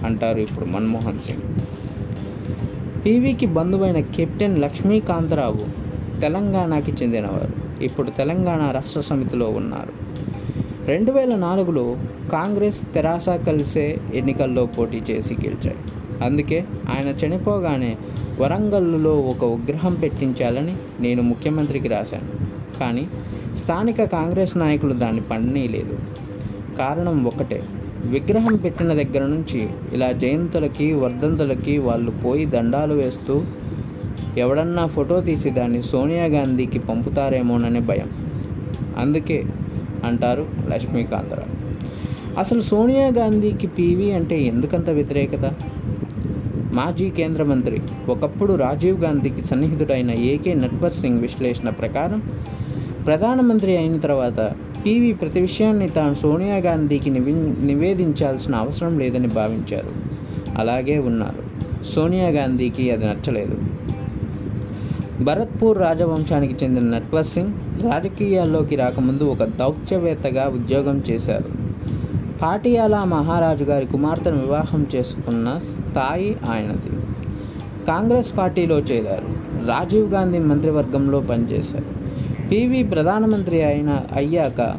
అంటారు 0.05 0.39
ఇప్పుడు 0.39 0.65
మన్మోహన్ 0.65 1.17
సింగ్. 1.17 1.41
పీవీకి 3.05 3.45
బంధువైన 3.45 3.99
కెప్టెన్ 3.99 4.61
లక్ష్మీకాంతరావు 4.61 5.83
తెలంగాణకి 6.19 6.91
చెందినవారు. 6.91 7.83
ఇప్పుడు 7.83 8.09
తెలంగాణ 8.09 8.71
రాష్ట్ర 8.71 9.01
సమితిలో 9.01 9.49
ఉన్నారు. 9.49 10.03
రెండు 10.85 11.11
వేల 11.11 11.35
నాలుగులో 11.35 11.95
కాంగ్రెస్ 12.31 12.81
తెరాస 12.93 13.29
కలిసే 13.29 13.97
ఎన్నికల్లో 14.13 14.65
పోటీ 14.65 14.97
చేసి 14.97 15.33
గెలిచాయి. 15.33 15.75
అందుకే 16.23 16.65
ఆయన 16.89 17.25
చనిపోగానే 17.25 17.97
వరంగల్లులో 18.39 19.11
ఒక 19.11 19.45
విగ్రహం 19.45 19.93
పెట్టించాలని 19.93 20.75
నేను 20.99 21.21
ముఖ్యమంత్రికి 21.21 21.87
రాశాను. 21.87 22.53
కానీ 22.79 23.07
స్థానిక 23.57 24.03
కాంగ్రెస్ 24.03 24.57
నాయకులు 24.57 24.93
దాన్ని 24.93 25.21
పండనీయలేదు. 25.21 25.99
కారణం 26.77 27.23
ఒకటే 27.23 27.63
విగ్రహం 28.05 28.55
పెట్టిన 28.55 28.93
దగ్గర 28.93 29.25
నుంచి 29.25 29.69
ఇలా 29.93 30.11
జయంతులకి 30.11 30.93
వర్ధంతులకి 30.93 31.77
వాళ్ళు 31.77 32.11
పోయి 32.11 32.45
దండాలు 32.45 32.93
వేస్తూ 32.93 33.43
ఎవడన్నా 34.37 34.85
ఫోటో 34.85 35.21
తీసి 35.21 35.49
దాన్ని 35.49 35.81
సోనియా 35.81 36.25
గాంధీకి 36.25 36.79
పంపుతారేమోననే 36.79 37.79
భయం. 37.79 38.09
అందుకే 38.97 39.45
అంటారు 40.05 40.47
లక్ష్మీకాంతరావు. 40.69 41.63
అసలు 42.39 42.61
సోనియా 42.61 43.07
గాంధీకి 43.07 43.67
పీవీ 43.67 44.11
అంటే 44.11 44.41
ఎందుకంత 44.41 44.89
వ్యతిరేకత? 44.89 45.53
మాజీ 46.73 47.09
కేంద్ర 47.09 47.43
మంత్రి 47.43 47.81
ఒకప్పుడు 48.09 48.53
రాజీవ్ 48.53 49.01
గాంధీకి 49.01 49.45
సన్నిహితుడైన 49.45 50.11
ఏకే 50.11 50.53
నట్వర్ 50.53 50.93
సింగ్ 50.93 51.19
విశ్లేషణ 51.19 51.69
ప్రకారం 51.69 52.21
ప్రధానమంత్రి 53.05 53.77
అయిన 53.77 53.97
తర్వాత 53.97 54.51
పీవీ 54.85 55.13
ప్రతి 55.13 55.41
విషయాన్ని 55.41 55.89
తాను 55.89 56.13
సోనియా 56.13 56.57
గాంధీకి 56.57 57.09
నివి 57.09 57.33
నివేదించాల్సిన 57.65 58.55
అవసరం 58.55 58.99
లేదని 58.99 59.27
భావించారు. 59.27 59.89
అలాగే 60.57 60.97
ఉన్నారు. 60.99 61.43
సోనియా 61.83 62.29
గాంధీకి 62.29 62.91
అది 62.91 63.05
నచ్చలేదు. 63.05 63.57
భరత్పూర్ 65.23 65.77
రాజవంశానికి 65.77 66.65
చెందిన 66.65 66.83
నట్వర్ 66.83 67.25
సింగ్ 67.25 67.53
రాజకీయాల్లోకి 67.91 68.75
రాకముందు 68.75 69.23
ఒక 69.23 69.43
దౌత్యవేత్తగా 69.43 70.47
ఉద్యోగం 70.47 71.03
చేశారు. 71.09 71.62
పాటియాలా 72.41 73.03
మహారాజు 73.03 73.63
గారి 73.63 73.85
కుమార్తెను 73.85 74.37
వివాహం 74.37 74.87
చేసుకున్న 74.95 75.59
స్థాయి 75.63 76.37
ఆయనది. 76.49 76.89
కాంగ్రెస్ 77.87 78.37
పార్టీలో 78.37 78.79
చేరారు. 78.79 79.27
రాజీవ్ 79.67 80.13
గాంధీ 80.13 80.39
మంత్రివర్గంలో 80.39 81.19
పనిచేశారు. 81.19 81.85
పివి 82.49 82.83
ప్రధానమంత్రి 82.83 83.61
అయిన 83.61 84.01
అయ్యాక 84.15 84.73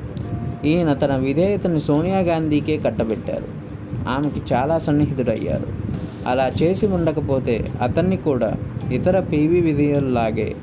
ఈయన 0.65 0.93
తన 0.93 1.17
విధేయతను 1.17 1.79
సోనియా 1.79 2.19
గాంధీకే 2.19 2.77
కట్టబెట్టారు. 2.77 3.45
ఆమెకి 4.09 4.55
చాలా 4.55 4.79
సన్నిహితుడయ్యారు. 4.79 5.67
అలా 6.27 6.51
చేసి 6.63 6.87
ఉండకపోతే 6.87 7.73
అతన్ని 7.83 8.17
కూడా 8.17 8.55
ఇతర 8.93 9.21
పీవీ 9.21 9.61
విధేయుల్లాగే 9.61 10.55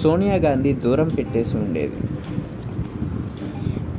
సోనియా 0.00 0.34
గాంధీ 0.34 0.72
దూరం 0.72 1.08
పెట్టేసి 1.08 1.56
ఉండేది. 1.56 1.96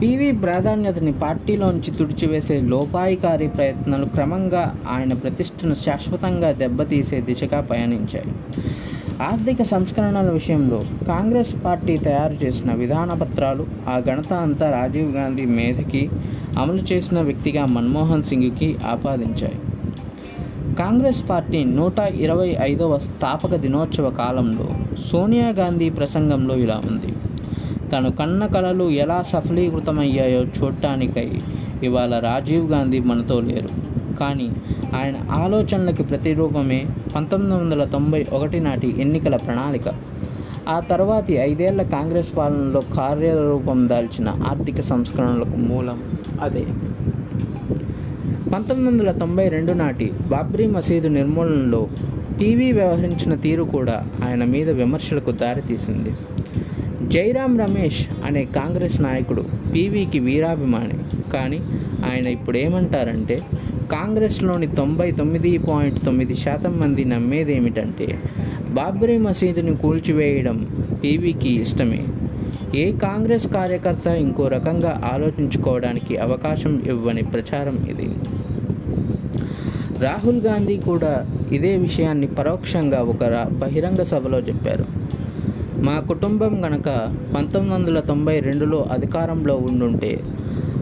పీవీ 0.02 0.32
ప్రాధాన్యతని 0.32 1.12
పార్టీలోంచి 1.12 1.92
తుడిచివేసే 1.92 2.62
లోపాయికారి 2.62 3.48
ప్రయత్నాలు 3.48 4.06
క్రమంగా 4.06 4.76
ఆయన 4.90 5.14
ప్రతిష్టను 5.14 5.76
శాశ్వతంగా 5.76 6.52
దెబ్బతీసే 6.52 7.22
దిశగా 7.22 7.62
పయనించాయి. 7.62 8.32
ఆర్థిక 9.22 9.64
సంస్కరణల 9.64 10.30
విషయంలో 10.30 10.84
కాంగ్రెస్ 11.08 11.56
పార్టీ 11.66 11.98
తయారు 11.98 12.46
చేసిన 12.46 12.74
విధాన 12.74 13.14
పత్రాలు 13.14 13.68
ఆ 13.90 14.00
ఘనత 14.00 14.34
అంతా 14.34 14.72
రాజీవ్ 14.72 15.16
గాంధీ 15.16 15.46
మేధకి 15.46 16.10
అమలు 16.60 16.84
చేసిన 16.94 17.22
వ్యక్తిగా 17.22 17.66
మన్మోహన్ 17.66 18.24
సింగ్కి 18.24 18.78
ఆపాదించాయి. 18.86 19.60
కాంగ్రెస్ 20.80 21.30
పార్టీ 21.30 21.64
నూట 21.64 22.00
ఇరవై 22.00 22.56
ఐదవ 22.62 22.98
స్థాపక 22.98 23.56
దినోత్సవ 23.56 24.10
కాలంలో 24.10 24.70
సోనియా 25.12 25.50
గాంధీ 25.50 25.90
ప్రసంగంలో 25.90 26.56
ఇలా 26.56 26.82
ఉంది. 26.88 27.14
తను 27.92 28.12
కన్న 28.12 28.46
కళలు 28.46 28.90
ఎలా 28.90 29.22
సఫలీకృతమయ్యాయో 29.22 30.42
చూడటానికై 30.42 31.32
ఇవాళ 31.84 32.20
రాజీవ్ 32.20 32.72
గాంధీ 32.72 33.00
మనతో 33.00 33.40
లేరు. 33.40 33.70
కానీ 34.16 34.50
ఆయన 34.96 35.14
ఆలోచనలకి 35.32 36.04
ప్రతిరూపమే 36.04 36.86
పంతొమ్మిది 37.16 37.56
వందల 37.56 37.84
తొంభై 37.84 38.26
ఒకటి 38.34 38.60
నాటి 38.60 39.02
ఎన్నికల 39.02 39.36
ప్రణాళిక. 39.36 39.88
ఆ 40.70 40.80
తర్వాతి 40.80 41.34
ఐదేళ్ళ 41.34 41.82
కాంగ్రెస్ 41.82 42.38
పాలనలో 42.38 42.82
కార్యరూపం 42.82 43.90
దాల్చిన 43.90 44.30
ఆర్థిక 44.30 44.82
సంస్కరణలకు 44.82 45.58
మూలం 45.58 46.04
అదే. 46.42 46.66
పంతొమ్మిది 48.54 48.92
వందల 48.92 49.12
తొంభై 49.12 49.50
రెండు 49.50 49.74
నాటి 49.74 50.12
బాబ్రీ 50.30 50.68
మసీదు 50.68 51.08
నిర్మూలనలో 51.08 51.88
టీవీ 52.40 52.72
వ్యవహరించిన 52.72 53.36
తీరు 53.36 53.64
కూడా 53.64 54.08
ఆయన 54.28 54.44
మీద 54.44 54.70
విమర్శలకు 54.70 55.32
దారితీసింది. 55.32 56.12
జైరామ్ 57.14 57.60
రమేష్ 57.60 58.08
అనే 58.26 58.46
కాంగ్రెస్ 58.56 59.02
నాయకుడు 59.02 59.46
పీవీకి 59.76 60.20
వీరాభిమాని. 60.20 61.30
కానీ 61.34 61.60
ఆయన 62.12 62.28
ఇప్పుడు 62.28 62.58
ఏమంటారంటే 62.58 63.42
కాంగ్రెస్లోని 63.92 64.68
తొంభై 64.68 65.12
తొమ్మిది 65.12 65.58
పాయింట్ 65.58 66.06
తొమ్మిది 66.06 66.36
శాతం 66.36 66.80
మంది 66.80 67.06
నమ్మేది 67.06 67.56
ఏమిటంటే 67.56 68.20
బాబ్రీ 68.70 69.18
మసీదుని 69.18 69.76
కూల్చివేయడం 69.76 70.58
పీవీకి 71.04 71.50
ఇష్టమే. 71.62 72.06
ఏ 72.76 72.92
కాంగ్రెస్ 72.92 73.48
కార్యకర్త 73.48 74.08
ఇంకో 74.08 74.48
రకంగా 74.48 75.02
ఆలోచించుకోవడానికి 75.14 76.18
అవకాశం 76.18 76.82
ఇవ్వని 76.88 77.24
ప్రచారం 77.24 77.78
ఇది. 77.90 78.10
రాహుల్ 80.00 80.42
గాంధీ 80.42 80.78
కూడా 80.78 81.28
ఇదే 81.52 81.78
విషయాన్ని 81.78 82.28
పరోక్షంగా 82.28 83.02
ఒక 83.02 83.48
బహిరంగ 83.52 84.04
సభలో 84.04 84.40
చెప్పారు. 84.40 84.86
మా 85.82 86.00
కుటుంబం 86.00 86.66
గనక 86.66 86.86
పంతొమ్మిది 87.36 87.76
వందల 87.76 88.00
తొంభై 88.00 88.40
రెండులో 88.40 88.86
అధికారంలో 88.92 89.56
ఉండుంటే 89.56 90.20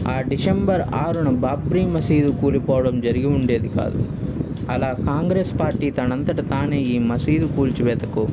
ఆ 0.07 0.21
డిసెంబర్ 0.21 0.81
ఆరున 0.81 1.29
బాబ్రీ 1.29 1.85
మసీదు 1.85 2.29
కూలిపోవడం 2.31 3.01
జరిగి 3.01 3.25
ఉండేది 3.25 3.67
కాదు. 3.67 4.05
అలా 4.69 4.95
కాంగ్రెస్ 5.05 5.59
పార్టీ 5.59 5.91
తనంతట 5.91 6.49
తానే 6.49 6.81
ఈ 6.81 6.99
మసీదు 6.99 7.45
కూల్చివేతకు 7.45 8.27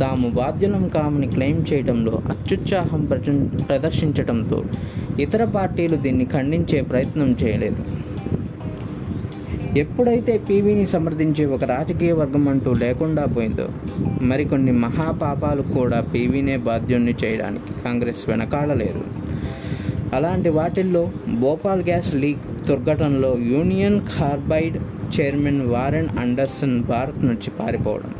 తాము 0.00 0.28
బాధ్యులం 0.28 0.88
కామని 0.88 1.26
క్లెయిమ్ 1.26 1.64
చేయడంలో 1.72 2.22
అత్యుత్సాహం 2.30 3.04
ప్రచ- 3.04 3.62
ప్రదర్శించడంతో 3.62 4.64
ఇతర 5.18 5.44
పార్టీలు 5.44 5.96
దీన్ని 5.96 6.24
ఖండించే 6.24 6.80
ప్రయత్నం 6.80 7.36
చేయలేదు. 7.44 8.01
ఎప్పుడైతే 9.76 10.38
పీవీని 10.38 10.86
సమర్థించే 10.86 11.44
ఒక 11.44 11.64
రాజకీయ 11.64 12.12
వర్గం 12.12 12.48
అంటూ 12.48 12.72
లేకుండా 12.72 13.24
పోయిందో 13.24 13.68
మరికొన్ని 14.22 14.72
మహాపాపాలు 14.72 15.62
కూడా 15.62 16.00
పీవీనే 16.00 16.56
బాధ్యుణ్ణి 16.56 17.14
చేయడానికి 17.24 17.82
కాంగ్రెస్ 17.84 18.28
వెనకాడలేదు 18.28 19.02
అలాంటి 20.14 20.48
వాటిల్లో 20.48 21.10
Bhopal 21.40 21.82
gas 21.82 22.14
leak 22.14 22.66
దుర్ఘటనలో 22.68 23.36
Union 23.38 24.00
Carbide 24.00 24.76
chairman 25.20 25.66
Warren 25.66 26.08
Anderson 26.20 26.82
Bharat 26.82 27.24
నుంచి 27.24 27.50
పారిపోవడం. 27.50 28.14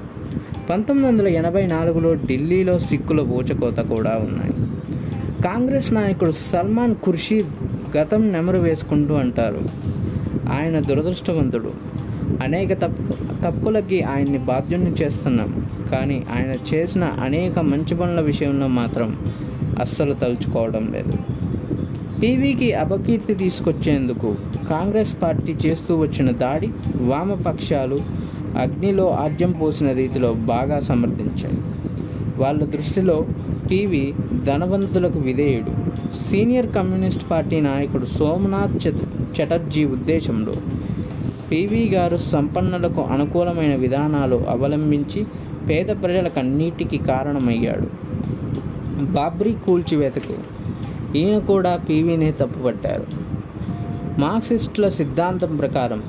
పంతొమ్మిది 0.71 1.09
వందల 1.09 1.29
ఎనభై 1.29 1.67
నాలుగులో 1.67 2.15
ఢిల్లీలో 2.15 2.79
సిక్కుల 2.79 3.21
ఊచకోత 3.21 3.77
కూడా 3.77 4.11
ఉన్నాయి. 4.11 4.53
కాంగ్రెస్ 5.43 5.93
నాయకుడు 5.93 6.31
సల్మాన్ 6.31 6.95
ఖుర్షీద్ 6.95 7.47
గతం 7.97 8.33
నెమరు 8.33 8.59
వేసుకుంటూ 8.59 9.15
అంటారు 9.15 9.92
ఆయన 10.53 10.79
దురదృష్టవంతుడు. 10.79 11.71
అనేక 12.43 12.73
తప్పు 12.73 13.33
తప్పులకి 13.45 14.03
ఆయన్ని 14.03 14.39
బాధ్యుణ్ణి 14.39 14.91
చేస్తున్నాం. 14.91 15.67
కానీ 15.93 16.25
ఆయన 16.37 16.75
చేసిన 16.75 17.05
అనేక 17.05 17.59
మంచి 17.59 17.95
పనుల 17.95 18.21
విషయంలో 18.21 18.67
మాత్రం 18.67 19.17
అస్సలు 19.81 20.15
తలుచుకోవడం 20.15 20.93
లేదు. 20.93 21.13
పీవీకి 22.21 22.73
అపకీర్తి 22.73 23.35
తీసుకొచ్చేందుకు 23.35 24.37
కాంగ్రెస్ 24.71 25.23
పార్టీ 25.23 25.57
చేస్తూ 25.67 25.97
వచ్చిన 25.97 26.31
దాడి 26.31 26.69
వామపక్షాలు 27.01 27.99
అగ్నిలో 28.59 29.11
ఆజ్యం 29.11 29.53
పోసిన 29.53 29.93
రీతిలో 29.93 30.33
బాగా 30.33 30.81
సమర్థించాయి. 30.81 31.59
వాళ్ళ 32.37 32.65
దృష్టిలో 32.65 33.27
పీవీ 33.71 34.15
ధనవంతులకు 34.45 35.19
విధేయుడు. 35.19 35.71
సీనియర్ 36.31 36.73
కమ్యూనిస్ట్ 36.73 37.31
పార్టీ 37.31 37.61
నాయకుడు 37.61 38.05
సోమనాథ్ 38.05 38.89
చతుర్ 38.89 39.12
చటర్జీ 39.41 39.85
ఉద్దేశంలో. 39.85 40.55
పీవీ 41.51 41.89
గారు 41.89 42.17
సంపన్నులకు 42.17 43.03
అనుకూలమైన 43.03 43.75
విధానాలు 43.75 44.45
అవలంబించి 44.49 45.27
పేద 45.71 45.87
ప్రజలకన్నిటికీ 45.87 46.99
కారణమయ్యాడు. 46.99 47.89
బాబ్రీ 49.03 49.53
కూల్చివేతకు 49.53 50.35
ఈయన 51.17 51.39
కూడా 51.39 51.77
పీవీనే 51.77 52.31
తప్పుపట్టారు. 52.31 53.07
మార్క్సిస్టుల 54.21 54.89
సిద్ధాంతం 54.89 55.57
ప్రకారం 55.57 56.03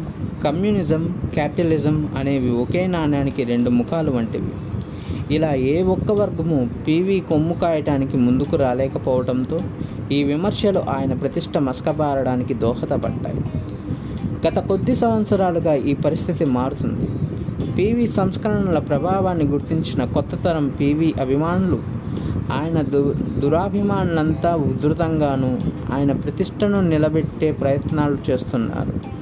కమ్యూనిజం 0.44 1.16
క్యాపిటలిజం 1.34 2.10
అనేవి 2.18 2.50
ఒకే 2.50 2.88
నాణ్యానికి 2.88 3.44
రెండు 3.44 3.70
ముఖాలు 3.70 4.12
వంటివి. 4.12 4.52
ఇలా 5.36 5.54
ఏ 5.54 5.82
ఒక్క 5.82 6.12
వర్గము 6.12 6.70
పీవీ 6.88 7.20
కొమ్ము 7.20 7.54
కాయటానికి 7.54 8.18
ముందుకు 8.18 8.56
రాలేకపోవడంతో 8.56 9.60
ఈ 10.12 10.24
విమర్శలు 10.24 10.80
ఆయన 10.80 11.14
ప్రతిష్ట 11.14 11.58
మసకబారడానికి 11.58 12.54
దోహదపడ్డాయి. 12.54 13.42
గత 14.48 14.60
కొద్ది 14.60 14.96
సంవత్సరాలుగా 14.96 15.74
ఈ 15.74 15.94
పరిస్థితి 15.94 16.46
మారుతుంది. 16.46 17.08
పీవీ 17.72 18.08
సంస్కరణల 18.08 18.80
ప్రభావాన్ని 18.80 19.46
గుర్తించిన 19.46 20.04
కొత్త 20.04 20.36
తరం 20.36 20.70
పీవీ 20.70 21.14
అభిమానులు 21.22 21.80
ఆయన 22.54 22.82
దు 22.82 23.16
దురాభిమానులంతా 23.40 24.56
ఉధృతంగాను 24.56 25.62
ఆయన 25.94 26.12
ప్రతిష్టను 26.12 26.82
నిలబెట్టే 26.82 27.52
ప్రయత్నాలు 27.52 28.18
చేస్తున్నారు. 28.30 29.14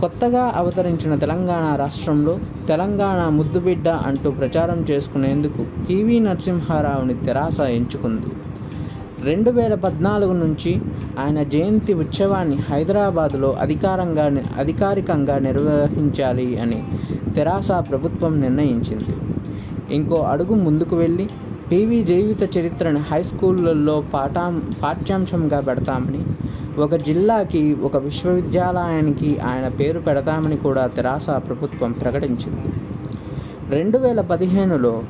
కొత్తగా 0.00 0.52
అవతరించిన 0.56 1.14
తెలంగాణ 1.14 1.76
రాష్ట్రంలో 1.76 2.38
తెలంగాణ 2.68 3.28
ముద్దుబిడ్డ 3.28 3.88
అంటూ 3.88 4.30
ప్రచారం 4.30 4.86
చేసుకునేందుకు 4.90 5.66
పివి 5.88 6.20
నరసింహారావుని 6.20 7.14
తెరాస 7.14 7.60
ఎంచుకుంది. 7.60 8.26
రెండు 9.24 9.50
వేల 9.50 9.74
పద్నాలుగు 9.74 10.32
నుంచి 10.32 10.70
ఆయన 11.18 11.42
జయంతి 11.42 11.92
ఉత్సవాన్ని 11.94 12.56
హైదరాబాదులో 12.70 13.50
అధికారంగా 13.60 14.24
అధికారికంగా 14.58 15.38
నిర్వహించాలి 15.38 16.60
అని 16.60 16.78
తెరాస 17.36 17.70
ప్రభుత్వం 17.90 18.40
నిర్ణయించింది. 18.40 19.14
ఇంకో 19.94 20.14
అడుగు 20.14 20.54
ముందుకు 20.54 20.96
వెళ్ళి 20.96 21.26
పీవీ 21.72 22.02
జీవిత 22.04 22.56
చరిత్రను 22.56 23.00
హై 23.10 23.22
స్కూళ్ళల్లో 23.22 24.04
పాఠా 24.14 24.44
పాఠ్యాంశంగా 24.82 25.60
పెడతామని 25.60 26.22
ఒక 26.80 26.94
జిల్లాకి 26.94 27.62
ఒక 27.74 27.96
విశ్వవిద్యాలయానికి 27.96 29.30
ఆయన 29.38 29.68
పేరు 29.68 30.00
పెడతామని 30.00 30.56
కూడా 30.56 30.86
తెరాస 30.86 31.26
ప్రభుత్వం 31.46 31.92
ప్రకటించింది. 31.92 32.72
రెండు 33.70 33.98
వేల 33.98 34.20
పదిహేనులో 34.20 35.02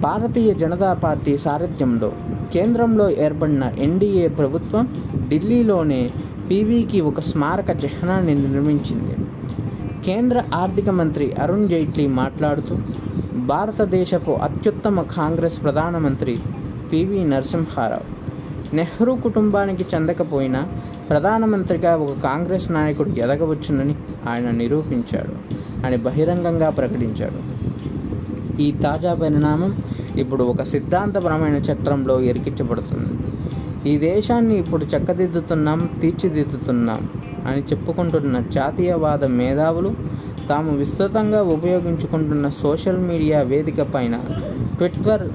భారతీయ 0.00 0.54
జనతా 0.54 0.92
పార్టీ 0.92 1.36
సారథ్యంలో 1.36 2.12
కేంద్రంలో 2.52 3.10
ఏర్పడిన 3.10 3.72
ఎన్డీఏ 3.78 4.28
ప్రభుత్వం 4.28 4.88
ఢిల్లీలోనే 5.28 6.10
పీవీకి 6.50 7.00
ఒక 7.00 7.20
స్మారక 7.20 7.70
చిహ్నాన్ని 7.84 8.34
నిర్మించింది. 8.34 9.16
కేంద్ర 10.04 10.42
ఆర్థిక 10.54 10.90
మంత్రి 10.90 11.32
అరుణ్ 11.32 11.68
జైట్లీ 11.68 12.06
మాట్లాడుతూ 12.06 12.76
భారతదేశపు 13.34 14.30
అత్యుత్తమ 14.30 15.02
కాంగ్రెస్ 15.02 15.62
ప్రధానమంత్రి 15.62 16.38
పివి 16.92 17.24
నరసింహారావు 17.24 18.16
నెహ్రూ 18.76 19.16
కుటుంబానికి 19.16 19.84
చెందకపోయినా 19.94 20.68
ప్రధానమంత్రిగా 21.10 21.96
ఒక 21.96 22.20
కాంగ్రెస్ 22.24 22.70
నాయకుడు 22.70 23.08
ఎదగవచ్చునని 23.08 23.94
ఆయన 24.28 24.50
నిరూపించాడు 24.50 25.34
అని 25.86 25.96
బహిరంగంగా 25.96 26.70
ప్రకటించాడు. 26.70 27.40
ఈ 28.62 28.72
తాజా 28.72 29.14
పరిణామం 29.14 29.76
ఇప్పుడు 30.18 30.44
ఒక 30.44 30.62
సిద్ధాంతపరమైన 30.62 31.56
చట్టంలో 31.56 32.20
ఎరికించబడుతుంది. 32.20 33.12
ఈ 33.90 33.98
దేశాన్ని 33.98 34.54
ఇప్పుడు 34.58 34.84
చక్కదిద్దుతున్నాం 34.84 35.90
తీర్చిదిద్దుతున్నాం 36.00 37.08
అని 37.46 37.60
చెప్పుకుంటున్న 37.60 38.42
జాతీయవాద 38.52 39.24
మేధావులు 39.24 39.94
తాము 40.48 40.76
విస్తృతంగా 40.76 41.42
ఉపయోగించుకుంటున్న 41.42 42.48
సోషల్ 42.48 42.98
మీడియా 42.98 43.40
వేదిక 43.40 43.82
పైన 43.82 44.20
ట్విట్టర్ 44.76 45.28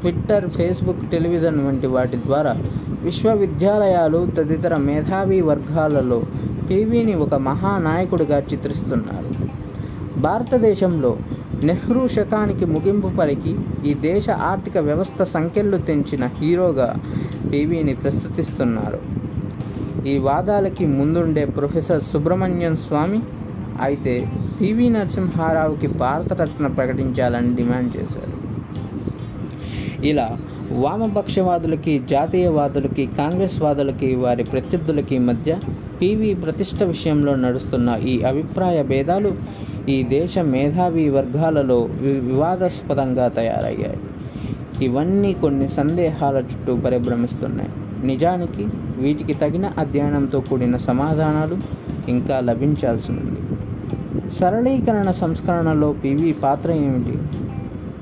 ట్విట్టర్ 0.00 0.50
ఫేస్బుక్ 0.50 1.10
టెలివిజన్ 1.10 1.66
వంటి 1.66 1.86
వాటి 1.86 2.16
ద్వారా 2.16 2.56
విశ్వవిద్యాలయాలు 3.02 4.26
తదితర 4.38 4.76
మేధావి 4.76 5.40
వర్గాలలో 5.40 6.22
పీవీని 6.70 7.14
ఒక 7.14 7.34
మహానాయకుడిగా 7.34 8.38
చిత్రిస్తున్నారు. 8.38 9.28
భారతదేశంలో 10.20 11.16
నెహ్రూ 11.64 12.08
శకానికి 12.08 12.64
ముగింపు 12.64 13.08
పలికి 13.18 13.56
ఈ 13.86 13.94
దేశ 13.94 14.30
ఆర్థిక 14.30 14.78
వ్యవస్థ 14.78 15.22
సంఖ్యలు 15.22 15.76
తెంచిన 15.76 16.26
హీరోగా 16.26 16.96
పీవీని 17.52 17.94
ప్రస్తుతిస్తున్నారు. 17.94 19.00
ఈ 20.08 20.18
వాదాలకి 20.18 20.86
ముందుండే 20.86 21.44
ప్రొఫెసర్ 21.44 22.02
సుబ్రహ్మణ్యం 22.02 22.76
స్వామి 22.76 23.20
అయితే 23.82 24.28
పివి 24.60 24.88
నరసింహారావుకి 24.88 25.86
భారతరత్న 25.86 26.66
ప్రకటించాలని 26.66 27.54
డిమాండ్ 27.54 27.96
చేశారు. 27.96 28.36
ఇలా 30.06 30.38
వామపక్షవాదులకి 30.70 31.98
జాతీయవాదులకి 31.98 33.06
కాంగ్రెస్ 33.06 33.62
వాదులకి 33.62 34.14
వారి 34.14 34.44
ప్రత్యర్థులకి 34.44 35.18
మధ్య 35.18 35.58
పివి 36.02 36.34
ప్రతిష్ట 36.34 36.82
విషయంలో 36.82 37.34
నడుస్తున్న 37.34 38.00
ఈ 38.04 38.22
అభిప్రాయ 38.22 38.82
భేదాలు 38.82 39.36
ఈ 39.88 40.02
దేశ 40.02 40.38
మేధావి 40.38 41.10
వర్గాలలో 41.10 41.80
వి- 41.80 42.20
వివాదాస్పదంగా 42.20 43.28
తయారయ్యాయి. 43.28 44.00
ఇవన్నీ 44.82 45.32
కొన్ని 45.32 45.68
సందేహాల 45.68 46.36
చుట్టూ 46.36 46.76
పరిభ్రమిస్తున్నాయి. 46.76 47.70
నిజానికి 48.06 48.66
వీటికి 48.98 49.34
తగిన 49.34 49.70
అధ్యయనంతో 49.78 50.40
కూడిన 50.40 50.76
సమాధానాలు 50.76 51.56
ఇంకా 52.08 52.40
లభించాల్సి 52.40 53.12
ఉంది 53.12 53.40
సరళీకరణ 54.30 55.10
సంస్కరణలో 55.10 55.92
పివి 55.92 56.32
పాత్ర 56.32 56.72
ఏమిటి? 56.72 57.18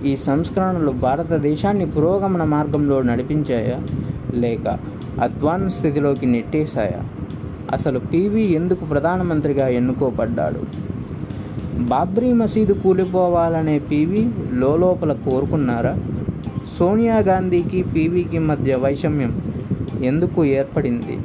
ఈ 0.08 0.16
సంస్కరణలు 0.16 0.90
భారతదేశాన్ని 0.90 1.86
పురోగమన 1.86 2.44
మార్గంలో 2.44 3.02
నడిపించాయా? 3.02 3.82
లేక 4.34 4.78
అధ్వాన 5.22 5.68
స్థితిలోకి 5.68 6.26
నెట్టేశాయా? 6.26 7.04
అసలు 7.72 7.98
పివి 7.98 8.52
ఎందుకు 8.52 8.84
ప్రధానమంత్రిగా 8.84 9.68
ఎన్నుకోబడ్డాడు? 9.68 10.83
బాబ్రీ 11.80 12.32
మసీదు 12.32 12.72
కూలిపోవాలనే 12.72 13.78
పీవీ 13.78 14.28
లోపల 14.52 15.12
కోరుకున్నారా? 15.12 15.98
సోనియా 16.78 17.18
గాంధీకి 17.18 17.82
పీవీకి 17.82 18.38
మధ్య 18.38 18.74
వైషమ్యం 18.74 19.42
ఎందుకు 20.04 20.44
ఏర్పడింది? 20.44 21.18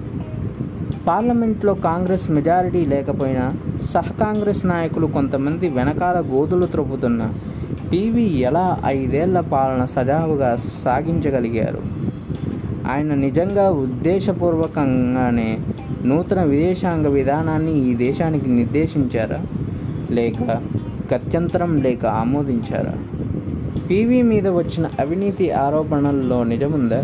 పార్లమెంట్లో 1.07 1.73
కాంగ్రెస్ 1.73 2.31
మెజారిటీ 2.31 2.85
లేకపోయినా 2.85 3.53
సహ 3.91 4.11
కాంగ్రెస్ 4.11 4.65
నాయకులు 4.65 5.07
కొంతమంది 5.07 5.69
వెనకాల 5.69 6.19
గోతులు 6.19 6.65
త్రొప్పుతున్న 6.65 7.33
పీవీ 7.91 8.23
ఎలా 8.23 8.77
ఐదేళ్ళ 8.85 9.39
పాలన 9.39 9.85
సజావుగా 9.85 10.55
సాగించగలిగారు? 10.55 11.81
ఆయన 12.91 13.13
నిజంగా 13.13 13.69
ఉద్దేశపూర్వకంగానే 13.69 15.57
నూతన 16.05 16.43
విదేశాంగ 16.43 17.07
విధానాన్ని 17.07 17.89
ఈ 17.89 17.95
దేశానికి 17.95 18.49
నిర్దేశించారా? 18.49 19.41
లేక 20.11 20.43
గత్యంతరం 21.13 21.81
లేక 21.81 22.05
ఆమోదించారా? 22.05 22.93
పీవీ 23.89 24.21
మీద 24.21 24.47
వచ్చిన 24.47 24.89
అవినీతి 24.99 25.51
ఆరోపణల్లో 25.51 26.43
నిజముందా? 26.43 27.01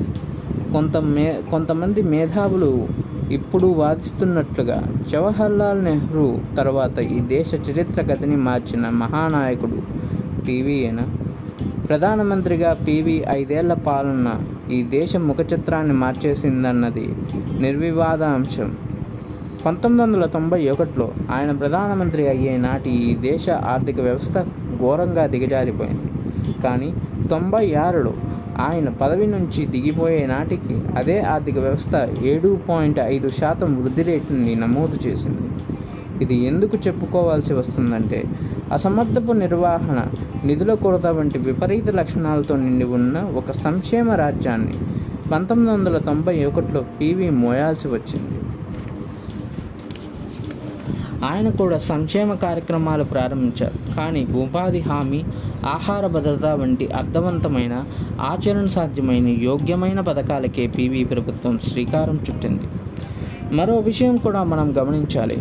కొంత 0.73 0.97
మే 0.97 1.41
కొంతమంది 1.51 2.01
మేధావులు 2.01 2.87
ఇప్పుడు 3.31 3.67
వాదిస్తున్నట్లుగా 3.67 4.77
జవహర్లాల్ 5.11 5.85
నెహ్రూ 5.85 6.25
తర్వాత 6.57 6.99
ఈ 6.99 7.19
దేశ 7.19 7.53
చరిత్ర 7.69 8.01
గతిని 8.01 8.35
మార్చిన 8.35 8.89
మహానాయకుడు 8.89 9.79
పీవీయేనా 10.47 11.05
ప్రధానమంత్రిగా 11.85 12.73
పీవీ 12.87 13.23
ఐదేళ్ళ 13.29 13.73
పాలన 13.73 14.29
ఈ 14.71 14.83
దేశ 14.83 15.15
ముఖ 15.15 15.39
చిత్రాన్ని 15.53 15.93
మార్చేసిందన్నది 15.93 17.07
నిర్వివాద 17.59 18.23
అంశం 18.23 18.69
పంతొమ్మిది 19.65 20.01
వందల 20.03 20.25
తొంభై 20.25 20.59
ఒకటిలో 20.69 21.05
ఆయన 21.31 21.51
ప్రధానమంత్రి 21.51 22.23
అయ్యే 22.27 22.57
నాటి 22.57 22.89
ఈ 23.05 23.15
దేశ 23.15 23.45
ఆర్థిక 23.49 23.99
వ్యవస్థ 23.99 24.37
ఘోరంగా 24.79 25.23
దిగజారిపోయింది. 25.27 26.09
కానీ 26.63 26.89
తొంభై 27.31 27.63
ఆరులో 27.85 28.13
ఆయన 28.57 28.89
పదవి 28.89 29.27
నుంచి 29.27 29.65
దిగిపోయే 29.65 30.25
నాటికి 30.25 30.75
అదే 30.97 31.17
ఆర్థిక 31.33 31.57
వ్యవస్థ 31.57 31.95
ఏడు 32.31 32.59
పాయింట్ 32.69 32.99
ఐదు 33.15 33.29
శాతం 33.29 33.71
వృద్ధి 33.81 34.03
రేటుని 34.03 34.55
నమోదు 34.55 34.99
చేసింది. 35.07 35.47
ఇది 36.23 36.35
ఎందుకు 36.49 36.75
చెప్పుకోవాల్సి 36.87 37.53
వస్తుందంటే 37.53 38.23
అసమర్థపు 38.71 39.31
నిర్వహణ 39.31 39.99
నిధుల 40.45 40.73
కొరత 40.83 41.07
వంటి 41.17 41.39
విపరీత 41.39 41.89
లక్షణాలతో 41.89 42.55
నిండి 42.55 42.85
ఉన్న 42.97 43.17
ఒక 43.35 43.51
సంక్షేమ 43.65 44.09
రాజ్యాన్ని 44.23 44.77
పంతొమ్మిది 45.31 45.71
వందల 45.71 45.97
తొంభై 45.97 46.35
ఒకటిలో 46.45 46.81
పీవీ 46.99 47.29
మోయాల్సి 47.29 47.87
వచ్చింది. 47.87 48.35
ఆయన 51.23 51.49
కూడా 51.49 51.77
సంక్షేమ 51.77 52.33
కార్యక్రమాలు 52.33 53.03
ప్రారంభించారు. 53.03 53.95
కానీ 53.95 54.25
ఉపాధి 54.25 54.79
హామీ 54.79 55.23
ఆహార 55.65 56.07
భద్రత 56.07 56.45
వంటి 56.45 56.87
అర్థవంతమైన 56.87 57.83
ఆచరణ 58.21 58.65
సాధ్యమైన 58.65 59.27
యోగ్యమైన 59.27 59.99
పథకాలకే 59.99 60.67
పీవీ 60.67 61.03
ప్రభుత్వం 61.03 61.57
శ్రీకారం 61.57 62.19
చుట్టింది. 62.31 62.63
మరో 63.55 63.77
విషయం 63.77 64.17
కూడా 64.17 64.43
మనం 64.43 64.73
గమనించాలి. 64.77 65.37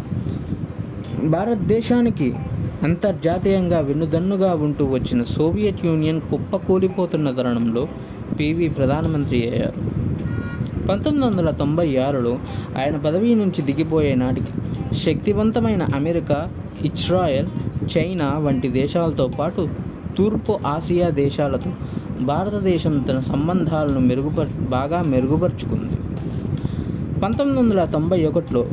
భారతదేశానికి 1.24 2.34
అంతర్జాతీయంగా 2.82 3.78
వెన్నుదన్నుగా 3.78 4.54
ఉంటూ 4.54 4.84
వచ్చిన 4.84 5.22
సోవియట్ 5.22 5.84
యూనియన్ 5.84 6.20
కుప్పకూలిపోతున్న 6.20 7.30
తరుణంలో 7.30 7.88
పీవీ 8.40 8.68
ప్రధానమంత్రి 8.68 9.50
అయ్యారు. 9.50 10.04
పంతొమ్మిది 10.86 11.26
వందల 11.26 11.50
తొంభై 11.50 11.96
ఆరులో 11.96 12.38
ఆయన 12.78 12.96
పదవి 12.96 13.34
నుంచి 13.34 13.62
దిగిపోయే 13.62 14.14
నాటికి 14.14 14.46
శక్తివంతమైన 14.94 15.88
అమెరికా 15.94 16.48
ఇజ్రాయెల్ 16.84 17.46
చైనా 17.96 18.38
వంటి 18.38 18.68
దేశాలతో 18.68 19.28
పాటు 19.28 19.68
తూర్పు 20.18 20.58
ఆసియా 20.66 21.10
దేశాలతో 21.10 21.70
భారతదేశం 22.20 22.98
తన 23.08 23.20
సంబంధాలను 23.20 24.00
మెరుగుపర్ 24.00 24.48
బాగా 24.70 25.02
మెరుగుపరుచుకుంది. 25.02 25.96
పంతొమ్మిది 27.20 27.60
వందల 27.60 27.84
తొంభై 27.84 28.24
ఒకటిలో 28.24 28.66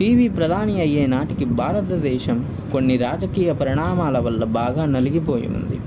పివి 0.00 0.28
ప్రధాని 0.28 0.80
అయ్యే 0.80 1.06
నాటికి 1.06 1.44
భారతదేశం 1.44 2.46
కొన్ని 2.72 2.96
రాజకీయ 2.96 3.52
పరిణామాల 3.52 4.18
వల్ల 4.18 4.44
బాగా 4.44 4.84
నలిగిపోయి 4.84 5.46
ఉంది 5.46 5.78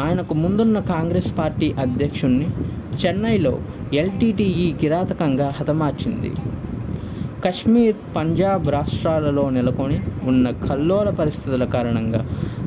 ఆయనకు 0.00 0.34
ముందున్న 0.34 0.78
కాంగ్రెస్ 0.80 1.38
పార్టీ 1.38 1.72
అధ్యక్షుణ్ణి 1.72 2.46
చెన్నైలో 3.06 3.58
ఎల్టీటీఈ 3.92 4.72
కిరాతకంగా 4.72 5.52
హతమార్చింది. 5.60 6.32
కశ్మీర్ 7.44 7.96
పంజాబ్ 8.16 8.68
రాష్ట్రాలలో 8.68 9.50
నెలకొని 9.50 10.00
ఉన్న 10.24 10.50
కల్లోల 10.50 11.10
పరిస్థితుల 11.10 11.64
కారణంగా 11.64 12.20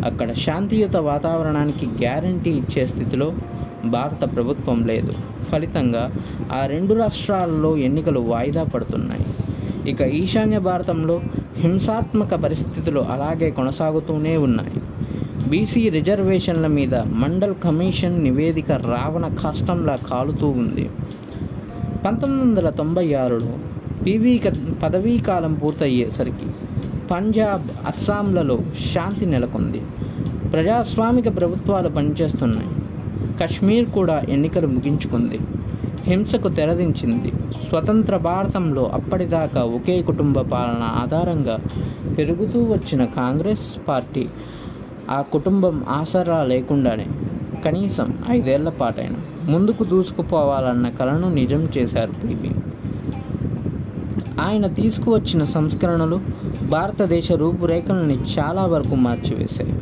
అక్కడ 0.06 0.34
శాంతియుత 0.34 0.98
వాతావరణానికి 0.98 1.86
గ్యారంటీ 1.86 2.50
ఇచ్చే 2.50 2.88
స్థితిలో 2.88 3.28
భారత 3.86 4.36
ప్రభుత్వం 4.36 4.88
లేదు. 4.88 5.14
ఫలితంగా 5.52 6.04
ఆ 6.54 6.66
రెండు 6.66 6.94
రాష్ట్రాలలో 6.94 7.78
ఎన్నికలు 7.78 8.20
వాయిదా 8.20 8.64
పడుతున్నాయి. 8.64 9.26
ఇక 9.92 10.02
ఈశాన్య 10.02 10.60
భారతంలో 10.60 11.22
హింసాత్మక 11.58 12.36
పరిస్థితులు 12.36 13.00
అలాగే 13.00 13.50
కొనసాగుతూనే 13.50 14.38
ఉన్నాయి. 14.38 14.82
బీసీ 15.50 15.90
రిజర్వేషన్ల 15.90 16.68
మీద 16.68 16.96
మండల్ 16.96 17.56
కమిషన్ 17.64 18.24
నివేదిక 18.24 18.72
రావణ 18.72 19.28
కాష్టంలా 19.28 19.96
కాలుతూ 19.96 20.48
ఉంది. 20.48 20.90
పంతొమ్మిది 22.06 22.44
వందల 22.46 22.70
తొంభై 22.70 23.14
ఆరులో 23.14 23.54
పీవీ 24.06 24.42
పదవీ 24.84 25.18
కాలం 25.18 25.54
పూర్తయ్యేసరికి 25.54 26.48
పంజాబ్ 27.12 27.88
అస్సాంలలో 27.88 28.60
శాంతి 28.94 29.26
నెలకొంది. 29.26 29.82
ప్రజాస్వామిక 30.52 31.38
ప్రభుత్వాలు 31.38 31.90
పనిచేస్తున్నాయి. 31.90 32.68
కశ్మీర్ 33.42 33.90
కూడా 33.90 34.24
ఎన్నికలు 34.30 34.68
ముగించుకుంది. 34.68 35.40
హింసకు 36.04 36.48
తెరదించింది. 36.50 37.32
స్వతంత్ర 37.70 38.18
భారతంలో 38.18 38.90
అప్పటిదాకా 38.94 39.62
ఒకే 39.64 40.02
కుటుంబ 40.02 40.42
పాలన 40.42 40.84
ఆధారంగా 40.84 41.60
పెరుగుతూ 42.18 42.64
వచ్చిన 42.64 43.06
కాంగ్రెస్ 43.06 43.88
పార్టీ 43.88 44.28
ఆ 45.10 45.22
కుటుంబం 45.22 45.84
ఆసరా 45.90 46.44
లేకుండానే 46.44 47.06
కనీసం 47.66 48.18
ఐదేళ్ళ 48.30 48.70
పాటైన 48.70 49.14
ముందుకు 49.52 49.84
దూసుకుపోవాలన్న 49.84 50.90
కలను 50.90 51.34
నిజం 51.34 51.70
చేశారు 51.78 52.12
పీవీ. 52.12 52.52
ఆయన 54.42 54.68
తీసుకువచ్చిన 54.68 55.44
సంస్కరణలు 55.44 56.20
భారతదేశ 56.70 57.32
రూపురేఖలని 57.32 58.18
చాలా 58.40 58.66
వరకు 58.66 58.96
మార్చివేశాయి. 58.96 59.74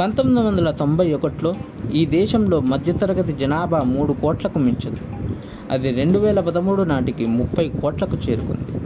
పంతొమ్మిది 0.00 0.46
వందల 0.46 0.70
తొంభై 0.70 1.12
ఒకటిలో 1.12 1.54
ఈ 1.94 2.06
దేశంలో 2.06 2.60
మధ్యతరగతి 2.60 3.32
జనాభా 3.32 3.78
మూడు 3.78 4.12
కోట్లకు 4.12 4.58
మించదు. 4.58 4.96
అది 5.70 5.90
రెండు 5.90 6.18
వేల 6.18 6.40
పదమూడు 6.40 6.82
నాటికి 6.82 7.26
ముప్పై 7.26 7.68
కోట్లకు 7.68 8.16
చేరుకుంది. 8.28 8.78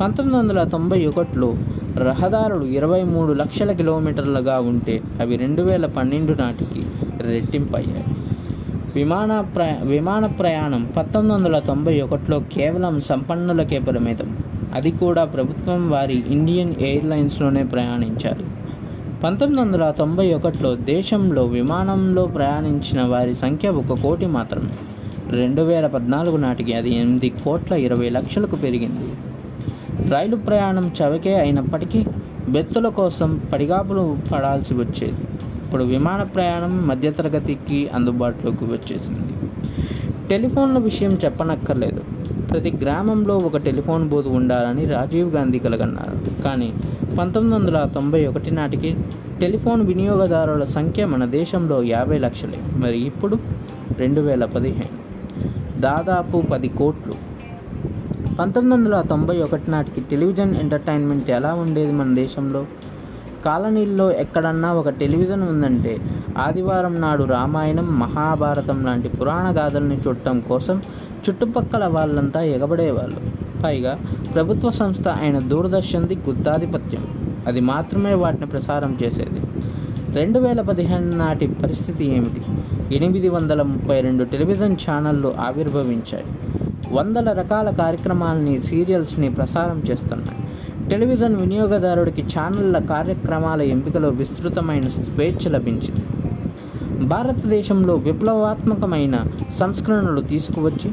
పంతొమ్మిది 0.00 0.38
వందల 0.38 0.62
తొంభై 0.64 1.06
ఒకటిలో 1.06 1.54
రహదారులు 1.96 2.64
ఇరవై 2.64 3.02
మూడు 3.02 3.32
లక్షల 3.32 3.72
కిలోమీటర్లుగా 3.72 4.60
ఉంటే 4.60 5.02
అవి 5.20 5.36
రెండు 5.36 5.62
వేల 5.62 5.86
పన్నెండు 5.86 6.32
నాటికి 6.32 6.82
రెట్టింపయ్యాయి. 7.20 8.04
విమాన 8.96 9.40
ప్రయా 9.40 9.76
విమాన 9.82 10.26
ప్రయాణం 10.26 10.92
పంతొమ్మిది 10.96 11.36
వందల 11.36 11.58
తొంభై 11.58 12.00
ఒకటిలో 12.00 12.38
కేవలం 12.52 13.00
సంపన్నులకే 13.00 13.78
పరిమితం. 13.78 14.38
అది 14.74 14.90
కూడా 14.90 15.24
ప్రభుత్వం 15.24 15.90
వారి 15.90 16.24
ఇండియన్ 16.28 16.74
ఎయిర్లైన్స్లోనే 16.80 17.64
ప్రయాణించాలి. 17.64 18.44
పంతొమ్మిది 19.24 19.60
వందల 19.62 19.90
తొంభై 19.90 20.34
ఒకటిలో 20.34 20.74
దేశంలో 20.74 21.44
విమానంలో 21.44 22.24
ప్రయాణించిన 22.24 23.02
వారి 23.02 23.34
సంఖ్య 23.34 23.68
ఒక 23.68 24.00
కోటి 24.02 24.26
మాత్రమే 24.26 24.72
రెండు 25.30 25.62
వేల 25.62 25.86
పద్నాలుగు 25.86 26.36
నాటికి 26.36 26.72
అది 26.72 26.94
ఎనిమిది 26.94 27.28
కోట్ల 27.28 27.74
ఇరవై 27.74 28.08
లక్షలకు 28.08 28.56
పెరిగింది. 28.56 29.06
రైలు 30.10 30.36
ప్రయాణం 30.36 30.90
చవకే 31.02 31.34
అయినప్పటికీ 31.38 32.04
బెత్తుల 32.48 32.88
కోసం 32.88 33.40
పడిగాపులు 33.52 34.16
పడాల్సి 34.32 34.74
వచ్చేది. 34.74 35.35
ఇప్పుడు 35.76 35.88
విమాన 35.88 36.22
ప్రయాణం 36.22 36.86
మధ్యతరగతికి 36.86 37.88
అందుబాటులోకి 37.88 38.64
వచ్చేసింది. 38.64 39.50
టెలిఫోన్ల 40.28 40.78
విషయం 40.78 41.18
చెప్పనక్కర్లేదు. 41.24 42.00
ప్రతి 42.50 42.78
గ్రామంలో 42.82 43.38
ఒక 43.38 43.56
టెలిఫోన్ 43.56 44.08
బూత్ 44.08 44.26
ఉండాలని 44.26 44.84
రాజీవ్ 44.84 45.34
గాంధీ 45.34 45.58
కలగన్నారు. 45.58 46.42
కానీ 46.42 46.72
పంతొమ్మిది 47.18 47.58
వందల 47.60 47.90
తొంభై 47.94 48.26
ఒకటి 48.26 48.50
నాటికి 48.50 48.96
టెలిఫోన్ 49.40 49.86
వినియోగదారుల 49.86 50.64
సంఖ్య 50.64 51.06
మన 51.06 51.24
దేశంలో 51.24 51.82
యాభై 51.82 52.18
లక్షలే. 52.18 52.58
మరి 52.76 52.98
ఇప్పుడు 52.98 53.38
రెండు 53.98 54.20
వేల 54.20 54.44
పదిహేను. 54.44 54.98
దాదాపు 55.80 56.42
పది 56.52 56.68
కోట్లు. 56.68 57.14
పంతొమ్మిది 58.34 58.82
వందల 58.82 59.00
తొంభై 59.00 59.38
ఒకటి 59.38 59.70
నాటికి 59.70 60.00
టెలివిజన్ 60.00 60.56
ఎంటర్టైన్మెంట్ 60.56 61.30
ఎలా 61.30 61.54
ఉండేది 61.54 61.92
మన 61.92 62.14
దేశంలో? 62.14 62.66
కాలనీల్లో 63.46 64.12
ఎక్కడన్నా 64.12 64.72
ఒక 64.72 64.88
టెలివిజన్ 64.88 65.42
ఉందంటే 65.42 65.98
ఆదివారం 66.38 67.00
నాడు 67.00 67.24
రామాయణం 67.24 67.98
మహాభారతం 67.98 68.84
లాంటి 68.84 69.08
పురాణ 69.08 69.56
గాథల్ని 69.56 69.96
చూడటం 69.96 70.40
కోసం 70.40 70.82
చుట్టుపక్కల 71.28 71.86
వాళ్ళంతా 71.86 72.42
ఎగబడేవాళ్ళు. 72.42 73.20
పైగా 73.64 73.98
ప్రభుత్వ 74.34 74.70
సంస్థ 74.70 75.08
అయిన 75.08 75.38
దూరదర్శన్ది 75.38 76.14
గుత్తాధిపత్యం. 76.14 77.06
అది 77.46 77.60
మాత్రమే 77.60 78.14
వాటిని 78.14 78.46
ప్రసారం 78.46 78.98
చేసేది. 79.04 79.40
రెండు 80.18 80.38
వేల 80.38 80.60
పదిహేను 80.60 81.10
నాటి 81.10 81.46
పరిస్థితి 81.46 82.04
ఏమిటి? 82.04 82.42
ఎనిమిది 82.96 83.28
వందల 83.28 83.62
ముప్పై 83.62 84.00
రెండు 84.00 84.24
టెలివిజన్ 84.24 84.76
ఛానళ్ళు 84.90 85.34
ఆవిర్భవించాయి. 85.40 86.24
వందల 86.92 87.32
రకాల 87.32 87.70
కార్యక్రమాలని 87.70 88.58
సీరియల్స్ని 88.58 89.30
ప్రసారం 89.30 89.82
చేస్తున్నాయి. 89.90 90.38
టెలివిజన్ 90.90 91.36
వినియోగదారుడికి 91.36 92.22
ఛానళ్ళ 92.22 92.78
కార్యక్రమాల 92.78 93.62
ఎంపికలో 93.74 94.08
విస్తృతమైన 94.08 94.88
స్వేచ్ఛ 94.88 95.48
లభించింది. 95.48 96.02
భారతదేశంలో 97.06 97.94
విప్లవాత్మకమైన 97.94 99.16
సంస్కరణలు 99.58 100.20
తీసుకువచ్చి 100.20 100.90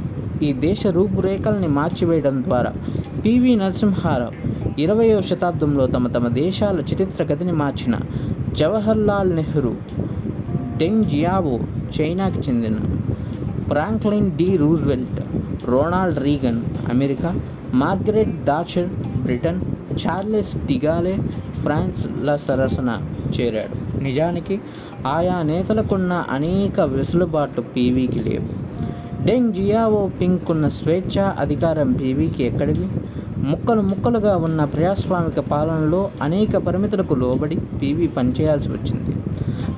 ఈ 0.48 0.54
దేశ 0.54 0.88
రూపురేఖల్ని 0.88 1.68
మార్చివేయడం 1.68 2.44
ద్వారా 2.44 2.72
పివి 3.26 3.56
నరసింహారావు 3.56 4.34
ఇరవయో 4.82 5.22
శతాబ్దంలో 5.22 5.88
తమ 5.88 6.08
తమ 6.08 6.28
దేశాల 6.28 6.80
చరిత్ర 6.80 7.24
గతిని 7.24 7.52
మార్చిన 7.52 7.96
జవహర్లాల్ 8.60 9.36
నెహ్రూ 9.36 9.74
డెంగ్ 10.78 11.04
జియావో 11.04 11.56
చైనాకి 11.98 12.40
చెందిన 12.40 12.78
Franklin 13.70 14.32
D 14.32 14.58
Roosevelt 14.58 15.20
Ronald 15.70 16.20
Reagan 16.20 16.62
America 16.92 17.30
Margaret 17.74 18.36
Thatcher 18.44 18.90
Britain 19.22 19.62
Charles 19.94 20.68
de Gaulle 20.68 21.20
ఫ్రాన్స్ల 21.62 22.36
సరసన 22.36 23.02
చేరాడు. 23.40 24.04
నిజానికి 24.04 24.62
ఆయా 25.08 25.42
నేతలకున్న 25.42 26.24
అనేక 26.32 26.82
వెసులుబాట్లు 26.82 27.64
పీవీకి 27.64 28.20
లేవు. 28.20 28.64
డెంగ్ 29.26 29.54
జియావో 29.54 30.12
పింక్ 30.22 30.52
ఉన్న 30.52 30.68
స్వేచ్ఛ 30.68 31.22
అధికారం 31.22 31.92
పీవీకి 31.92 32.44
ఎక్కడివి? 32.44 32.88
ముక్కలు 33.38 33.82
ముక్కలుగా 33.82 34.38
ఉన్న 34.38 34.64
ప్రజాస్వామిక 34.64 35.40
పాలనలో 35.40 36.10
అనేక 36.22 36.58
పరిమితులకు 36.58 37.14
లోబడి 37.14 37.56
పీవీ 37.56 38.08
పనిచేయాల్సి 38.08 38.70
వచ్చింది. 38.70 39.16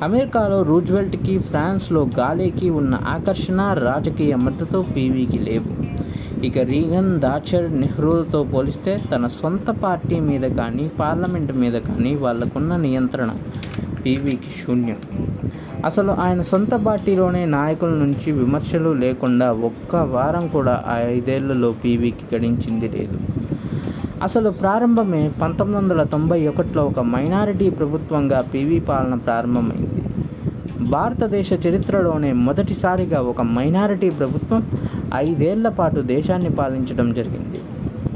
అమెరికాలో 0.04 0.62
రూజ్వెల్ట్కి 0.62 1.40
ఫ్రాన్స్లో 1.40 2.08
గాలేకి 2.20 2.70
ఉన్న 2.70 3.00
ఆకర్షణ 3.08 3.74
రాజకీయ 3.74 4.36
మద్దతు 4.36 4.86
పీవీకి 4.96 5.40
లేవు. 5.40 5.95
ఇక 6.44 6.58
రీగన్ 6.58 7.20
దాచర్ 7.20 7.80
నెహ్రూలతో 7.80 8.44
పోలిస్తే 8.44 9.02
తన 9.12 9.28
సొంత 9.28 9.70
పార్టీ 9.70 10.20
మీద 10.20 10.42
కానీ 10.42 10.92
పార్లమెంట్ 11.00 11.54
మీద 11.54 11.74
కానీ 11.74 12.16
వాళ్ళకున్న 12.16 12.76
నియంత్రణ 12.76 13.30
పీవీకి 14.06 14.68
శూన్యం. 14.68 14.98
అసలు 15.86 16.12
ఆయన 16.12 16.42
సొంత 16.42 16.74
పార్టీలోనే 16.76 17.46
నాయకుల 17.46 17.90
నుంచి 17.90 18.32
విమర్శలు 18.32 18.90
లేకుండా 18.90 19.52
ఒక్క 19.52 19.96
వారం 19.96 20.48
కూడా 20.48 20.84
ఆ 20.88 20.98
ఐదేళ్ళలో 21.00 21.72
పీవీకి 21.72 22.36
గడించింది 22.36 22.88
లేదు. 22.88 23.20
అసలు 24.24 24.50
ప్రారంభమే 24.50 25.32
పంతొమ్మిది 25.42 25.84
వందల 25.84 26.04
తొంభై 26.04 26.48
ఒకటిలో 26.48 26.86
ఒక 26.86 27.00
మైనారిటీ 27.00 27.70
ప్రభుత్వంగా 27.70 28.42
పీవీ 28.42 28.80
పాలన 28.80 29.16
ప్రారంభమైంది. 29.16 30.02
భారతదేశ 30.82 31.54
చరిత్రలోనే 31.54 32.34
మొదటిసారిగా 32.34 33.22
ఒక 33.22 33.42
మైనారిటీ 33.42 34.10
ప్రభుత్వం 34.10 34.64
ఐదేళ్ళ 35.14 35.70
పాటు 35.70 36.02
దేశాన్ని 36.02 36.50
పాలించడం 36.50 37.14
జరిగింది. 37.14 37.62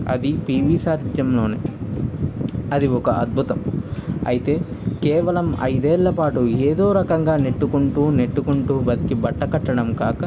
అది 0.08 0.34
పీవీ 0.34 0.78
సారథ్యంలోనే 0.78 1.58
అది 2.74 2.88
ఒక 2.88 3.10
అద్భుతం. 3.10 3.64
అయితే 4.28 4.62
కేవలం 5.04 5.58
ఐదేళ్ళ 5.64 6.10
పాటు 6.10 6.40
ఏదో 6.40 6.92
రకంగా 6.92 7.38
నెట్టుకుంటూ 7.38 8.10
నెట్టుకుంటూ 8.10 8.80
బతికి 8.80 9.14
బట్ట 9.14 9.54
కట్టడం 9.54 9.94
కాక 9.94 10.24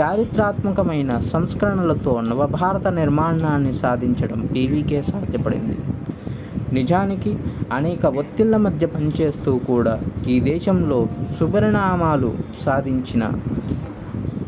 చారిత్రాత్మకమైన 0.00 1.18
సంస్కరణలతో 1.18 2.20
నవభారత 2.20 2.88
నిర్మాణాన్ని 2.88 3.72
సాధించడం 3.72 4.48
పీవీకే 4.54 5.02
సాధ్యపడింది. 5.02 5.76
నిజానికి 6.72 7.36
అనేక 7.72 8.06
ఒత్తిళ్ళ 8.06 8.56
మధ్య 8.56 8.86
పనిచేస్తూ 8.86 9.58
కూడా 9.58 10.00
ఈ 10.28 10.40
దేశంలో 10.40 11.08
సుపరిణామాలు 11.40 12.34
సాధించిన 12.64 13.30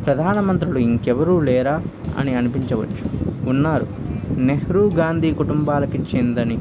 ప్రధానమంత్రులు 0.07 0.79
ఇంకెవరూ 0.79 1.41
లేరా 1.41 1.83
అని 2.19 2.35
అనిపించవచ్చు. 2.35 3.27
ఉన్నారు. 3.49 3.87
నెహ్రూ 4.39 4.91
గాంధీ 4.91 5.33
కుటుంబాలకి 5.33 6.03
చెందని 6.17 6.59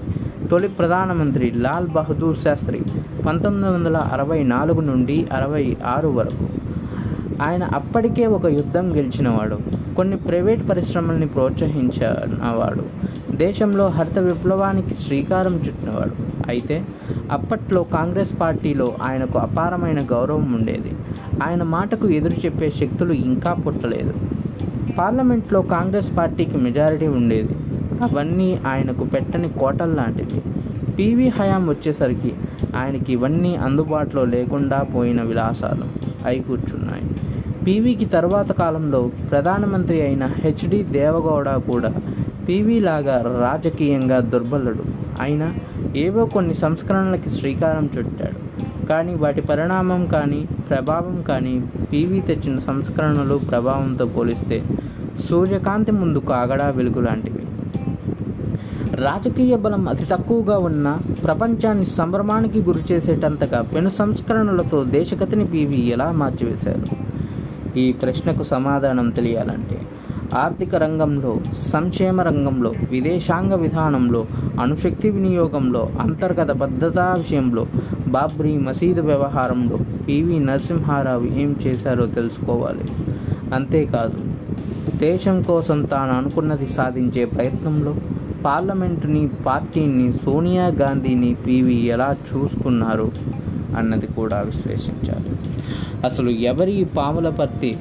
తొలి 0.51 0.67
ప్రధానమంత్రి 0.67 1.51
లాల్ 1.51 1.87
బహదూర్ 1.87 2.37
శాస్త్రి 2.37 2.81
పంతొమ్మిది 3.25 3.69
వందల 3.69 3.97
అరవై 3.97 4.43
నాలుగు 4.43 4.81
నుండి 4.81 5.27
అరవై 5.33 5.77
ఆరు 5.85 6.07
వరకు. 6.07 6.47
ఆయన 7.41 7.63
అప్పటికే 7.63 8.25
ఒక 8.25 8.45
యుద్ధం 8.45 8.95
గెలిచినవాడు. 8.95 9.57
కొన్ని 9.95 10.17
ప్రైవేట్ 10.17 10.69
పరిశ్రమల్ని 10.69 11.27
ప్రోత్సహించినవాడు. 11.27 12.83
దేశంలో 13.35 13.87
హరిత 13.87 14.19
విప్లవానికి 14.19 14.95
శ్రీకారం 14.95 15.55
చుట్టినవాడు. 15.55 16.34
అయితే 16.47 16.85
అప్పట్లో 17.31 17.83
కాంగ్రెస్ 17.83 18.33
పార్టీలో 18.41 18.95
ఆయనకు 19.01 19.37
అపారమైన 19.37 20.01
గౌరవం 20.11 20.53
ఉండేది. 20.53 20.91
ఆయన 21.43 21.63
మాటకు 21.63 22.07
ఎదురు 22.09 22.45
చెప్పే 22.45 22.69
శక్తులు 22.69 23.13
ఇంకా 23.13 23.53
పుట్టలేదు. 23.53 24.13
పార్లమెంట్లో 24.97 25.61
కాంగ్రెస్ 25.61 26.17
పార్టీకి 26.17 26.57
మెజారిటీ 26.57 27.07
ఉండేది. 27.07 27.55
అవన్నీ 28.03 28.59
ఆయనకు 28.67 29.03
పెట్టని 29.03 29.49
కోటల్ 29.49 29.95
లాంటివి. 29.97 30.41
పీవీ 30.97 31.27
హయాం 31.27 31.69
వచ్చేసరికి 31.69 32.33
ఆయనకి 32.75 33.13
ఇవన్నీ 33.13 33.55
అందుబాటులో 33.55 34.25
లేకుండా 34.25 34.83
పోయిన 34.83 35.21
విలాసాలు 35.21 35.85
అయి 36.27 36.39
కూర్చున్నాయి. 36.39 37.03
పీవీకి 37.65 38.05
తర్వాత 38.05 38.51
కాలంలో 38.51 39.11
ప్రధానమంత్రి 39.31 40.01
అయిన 40.01 40.25
హెచ్డి 40.25 40.83
దేవగౌడ 40.83 41.49
కూడా 41.49 41.91
పీవీ 42.47 42.79
లాగా 42.79 43.15
రాజకీయంగా 43.41 44.19
దుర్బలుడు. 44.19 44.83
అయినా 45.21 45.53
ఏవో 45.95 46.25
కొన్ని 46.25 46.53
సంస్కరణలకి 46.53 47.29
శ్రీకారం 47.29 47.89
చుట్టాడు. 47.97 48.39
కానీ 48.85 49.13
వాటి 49.13 49.41
పరిణామం 49.41 50.05
కానీ 50.05 50.47
ప్రభావం 50.69 51.21
కానీ 51.21 51.63
పీవీ 51.93 52.19
తెచ్చిన 52.19 52.59
సంస్కరణలు 52.59 53.35
ప్రభావంతో 53.35 54.05
పోలిస్తే 54.05 54.63
సూర్యకాంతి 55.29 55.91
ముందు 55.91 56.19
కాగడా 56.19 56.69
వెలుగు 56.69 57.01
లాంటివి. 57.01 57.43
రాజకీయ 58.95 59.55
బలం 59.55 59.89
అతి 59.89 60.05
తక్కువగా 60.05 60.57
ఉన్న 60.57 60.97
ప్రపంచాన్ని 61.23 61.85
సంభ్రమానికి 61.85 62.59
గురి 62.59 62.93
చేసేటంతగా 62.93 63.61
పెను 63.61 63.89
సంస్కరణలతో 63.89 64.83
దేశగతిని 64.83 65.45
పీవీ 65.45 65.77
ఎలా 65.77 66.11
మార్చివేశారు? 66.11 66.87
ఈ 67.79 67.91
ప్రశ్నకు 67.91 68.43
సమాధానం 68.43 69.09
తెలియాలంటే 69.09 69.84
ఆర్థిక 70.33 70.75
రంగంలో 70.75 71.39
సంక్షేమ 71.53 72.21
రంగంలో 72.21 72.73
విదేశాంగ 72.91 73.53
విధానంలో 73.53 74.25
అణుశక్తి 74.59 75.09
వినియోగంలో 75.09 75.89
అంతర్గత 75.99 76.51
భద్రతా 76.51 77.15
విషయంలో 77.17 77.67
బాబ్రీ 78.07 78.57
మసీదు 78.57 79.01
వ్యవహారంలో 79.01 79.79
పివి 80.07 80.39
నరసింహారావు 80.39 81.23
ఏం 81.23 81.55
చేశారో 81.67 82.05
తెలుసుకోవాలి. 82.05 82.83
అంతేకాదు 83.53 84.21
దేశం 84.97 85.41
కోసం 85.41 85.83
తాను 85.83 86.13
అనుకున్నది 86.13 86.67
సాధించే 86.67 87.25
ప్రయత్నంలో 87.25 87.95
పార్లమెంటుని 88.45 89.29
పార్టీని 89.45 90.13
సోనియా 90.13 90.67
గాంధీని 90.67 91.33
పివి 91.33 91.75
ఎలా 91.85 92.15
చూసుకున్నారు 92.33 93.11
అన్నది 93.77 94.07
కూడా 94.07 94.41
విశ్లేషించాలి. 94.41 95.37
అసలు 96.05 96.29
ఎవరి 96.29 96.87
పాములపర్తి 96.97 97.77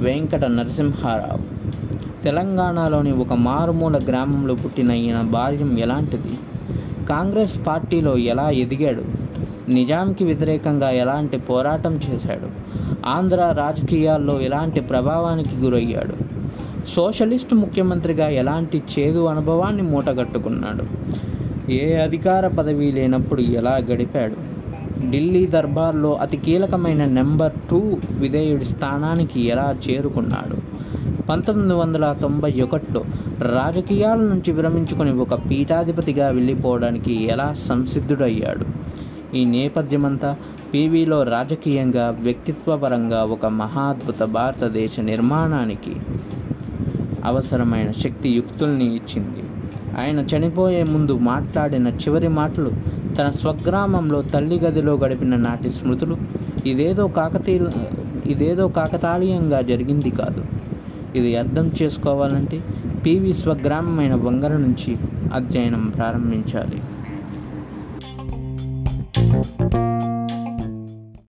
వెంకట 0.00 0.44
నరసింహారావు? 0.44 1.55
తెలంగాణలోని 2.26 3.12
ఒక 3.12 3.32
మారుమూల 3.32 4.00
గ్రామంలో 4.08 4.54
పుట్టిన 4.54 4.90
ఈయన 4.90 5.20
బాల్యం 5.20 5.78
ఎలాంటిది? 5.78 6.38
కాంగ్రెస్ 7.06 7.66
పార్టీలో 7.66 8.16
ఎలా 8.16 8.50
ఎదిగాడు? 8.50 9.02
నిజాంకి 9.70 10.24
వ్యతిరేకంగా 10.24 10.90
ఎలాంటి 10.90 11.38
పోరాటం 11.38 12.00
చేశాడు? 12.10 12.48
ఆంధ్ర 13.06 13.54
రాజకీయాల్లో 13.56 14.40
ఎలాంటి 14.40 14.80
ప్రభావానికి 14.80 15.56
గురయ్యాడు? 15.56 16.14
సోషలిస్ట్ 16.88 17.54
ముఖ్యమంత్రిగా 17.54 18.28
ఎలాంటి 18.28 18.82
చేదు 18.98 19.26
అనుభవాన్ని 19.26 19.82
మూటగట్టుకున్నాడు? 19.82 20.84
ఏ 21.72 21.94
అధికార 21.94 22.46
పదవి 22.46 22.92
లేనప్పుడు 22.92 23.40
ఎలా 23.40 23.78
గడిపాడు? 23.92 24.34
ఢిల్లీ 25.10 25.46
దర్బార్లో 25.46 26.14
అతి 26.14 26.36
కీలకమైన 26.36 27.04
నెంబర్ 27.04 27.52
టూ 27.70 27.96
విధేయుడి 28.18 28.64
స్థానానికి 28.64 29.46
ఎలా 29.46 29.74
చేరుకున్నాడు? 29.90 30.75
పంతొమ్మిది 31.28 31.74
వందల 31.74 32.16
తొంభై 32.22 32.60
ఒకటిలో 32.60 33.04
రాజకీయాల 33.40 34.18
నుంచి 34.18 34.52
విరమించుకొని 34.52 35.12
ఒక 35.12 35.34
పీఠాధిపతిగా 35.34 36.28
వెళ్ళిపోవడానికి 36.28 37.24
ఎలా 37.24 37.52
సంసిద్ధుడయ్యాడు? 37.52 38.66
ఈ 39.36 39.44
నేపథ్యమంతా 39.44 40.36
పీవీలో 40.72 41.22
రాజకీయంగా 41.22 42.16
వ్యక్తిత్వపరంగా 42.20 43.24
ఒక 43.24 43.46
మహాద్భుత 43.46 44.22
భారతదేశ 44.22 45.00
నిర్మాణానికి 45.00 45.96
అవసరమైన 47.24 47.92
శక్తి 47.92 48.28
యుక్తుల్ని 48.28 48.94
ఇచ్చింది. 48.94 49.42
ఆయన 49.98 50.18
చనిపోయే 50.18 50.82
ముందు 50.82 51.18
మాట్లాడిన 51.18 51.88
చివరి 51.88 52.28
మాటలు 52.28 52.70
తన 53.18 53.30
స్వగ్రామంలో 53.30 54.22
తల్లి 54.22 54.58
గదిలో 54.58 54.94
గడిపిన 54.94 55.36
నాటి 55.36 55.70
స్మృతులు 55.70 56.16
ఇదేదో 56.66 57.06
కాకతీయ 57.06 57.60
ఇదేదో 58.26 58.68
కాకతాళీయంగా 58.68 59.60
జరిగింది 59.60 60.10
కాదు. 60.10 60.55
ఇది 61.14 61.36
అర్థం 61.36 61.72
చేసుకోవాలంటే 61.82 62.58
పివి 63.04 63.32
స్వగ్రామమైన 63.32 64.14
వంగర 64.14 64.52
నుంచి 64.56 64.92
అధ్యయనం 65.32 65.84
ప్రారంభించాలి. 65.96 66.80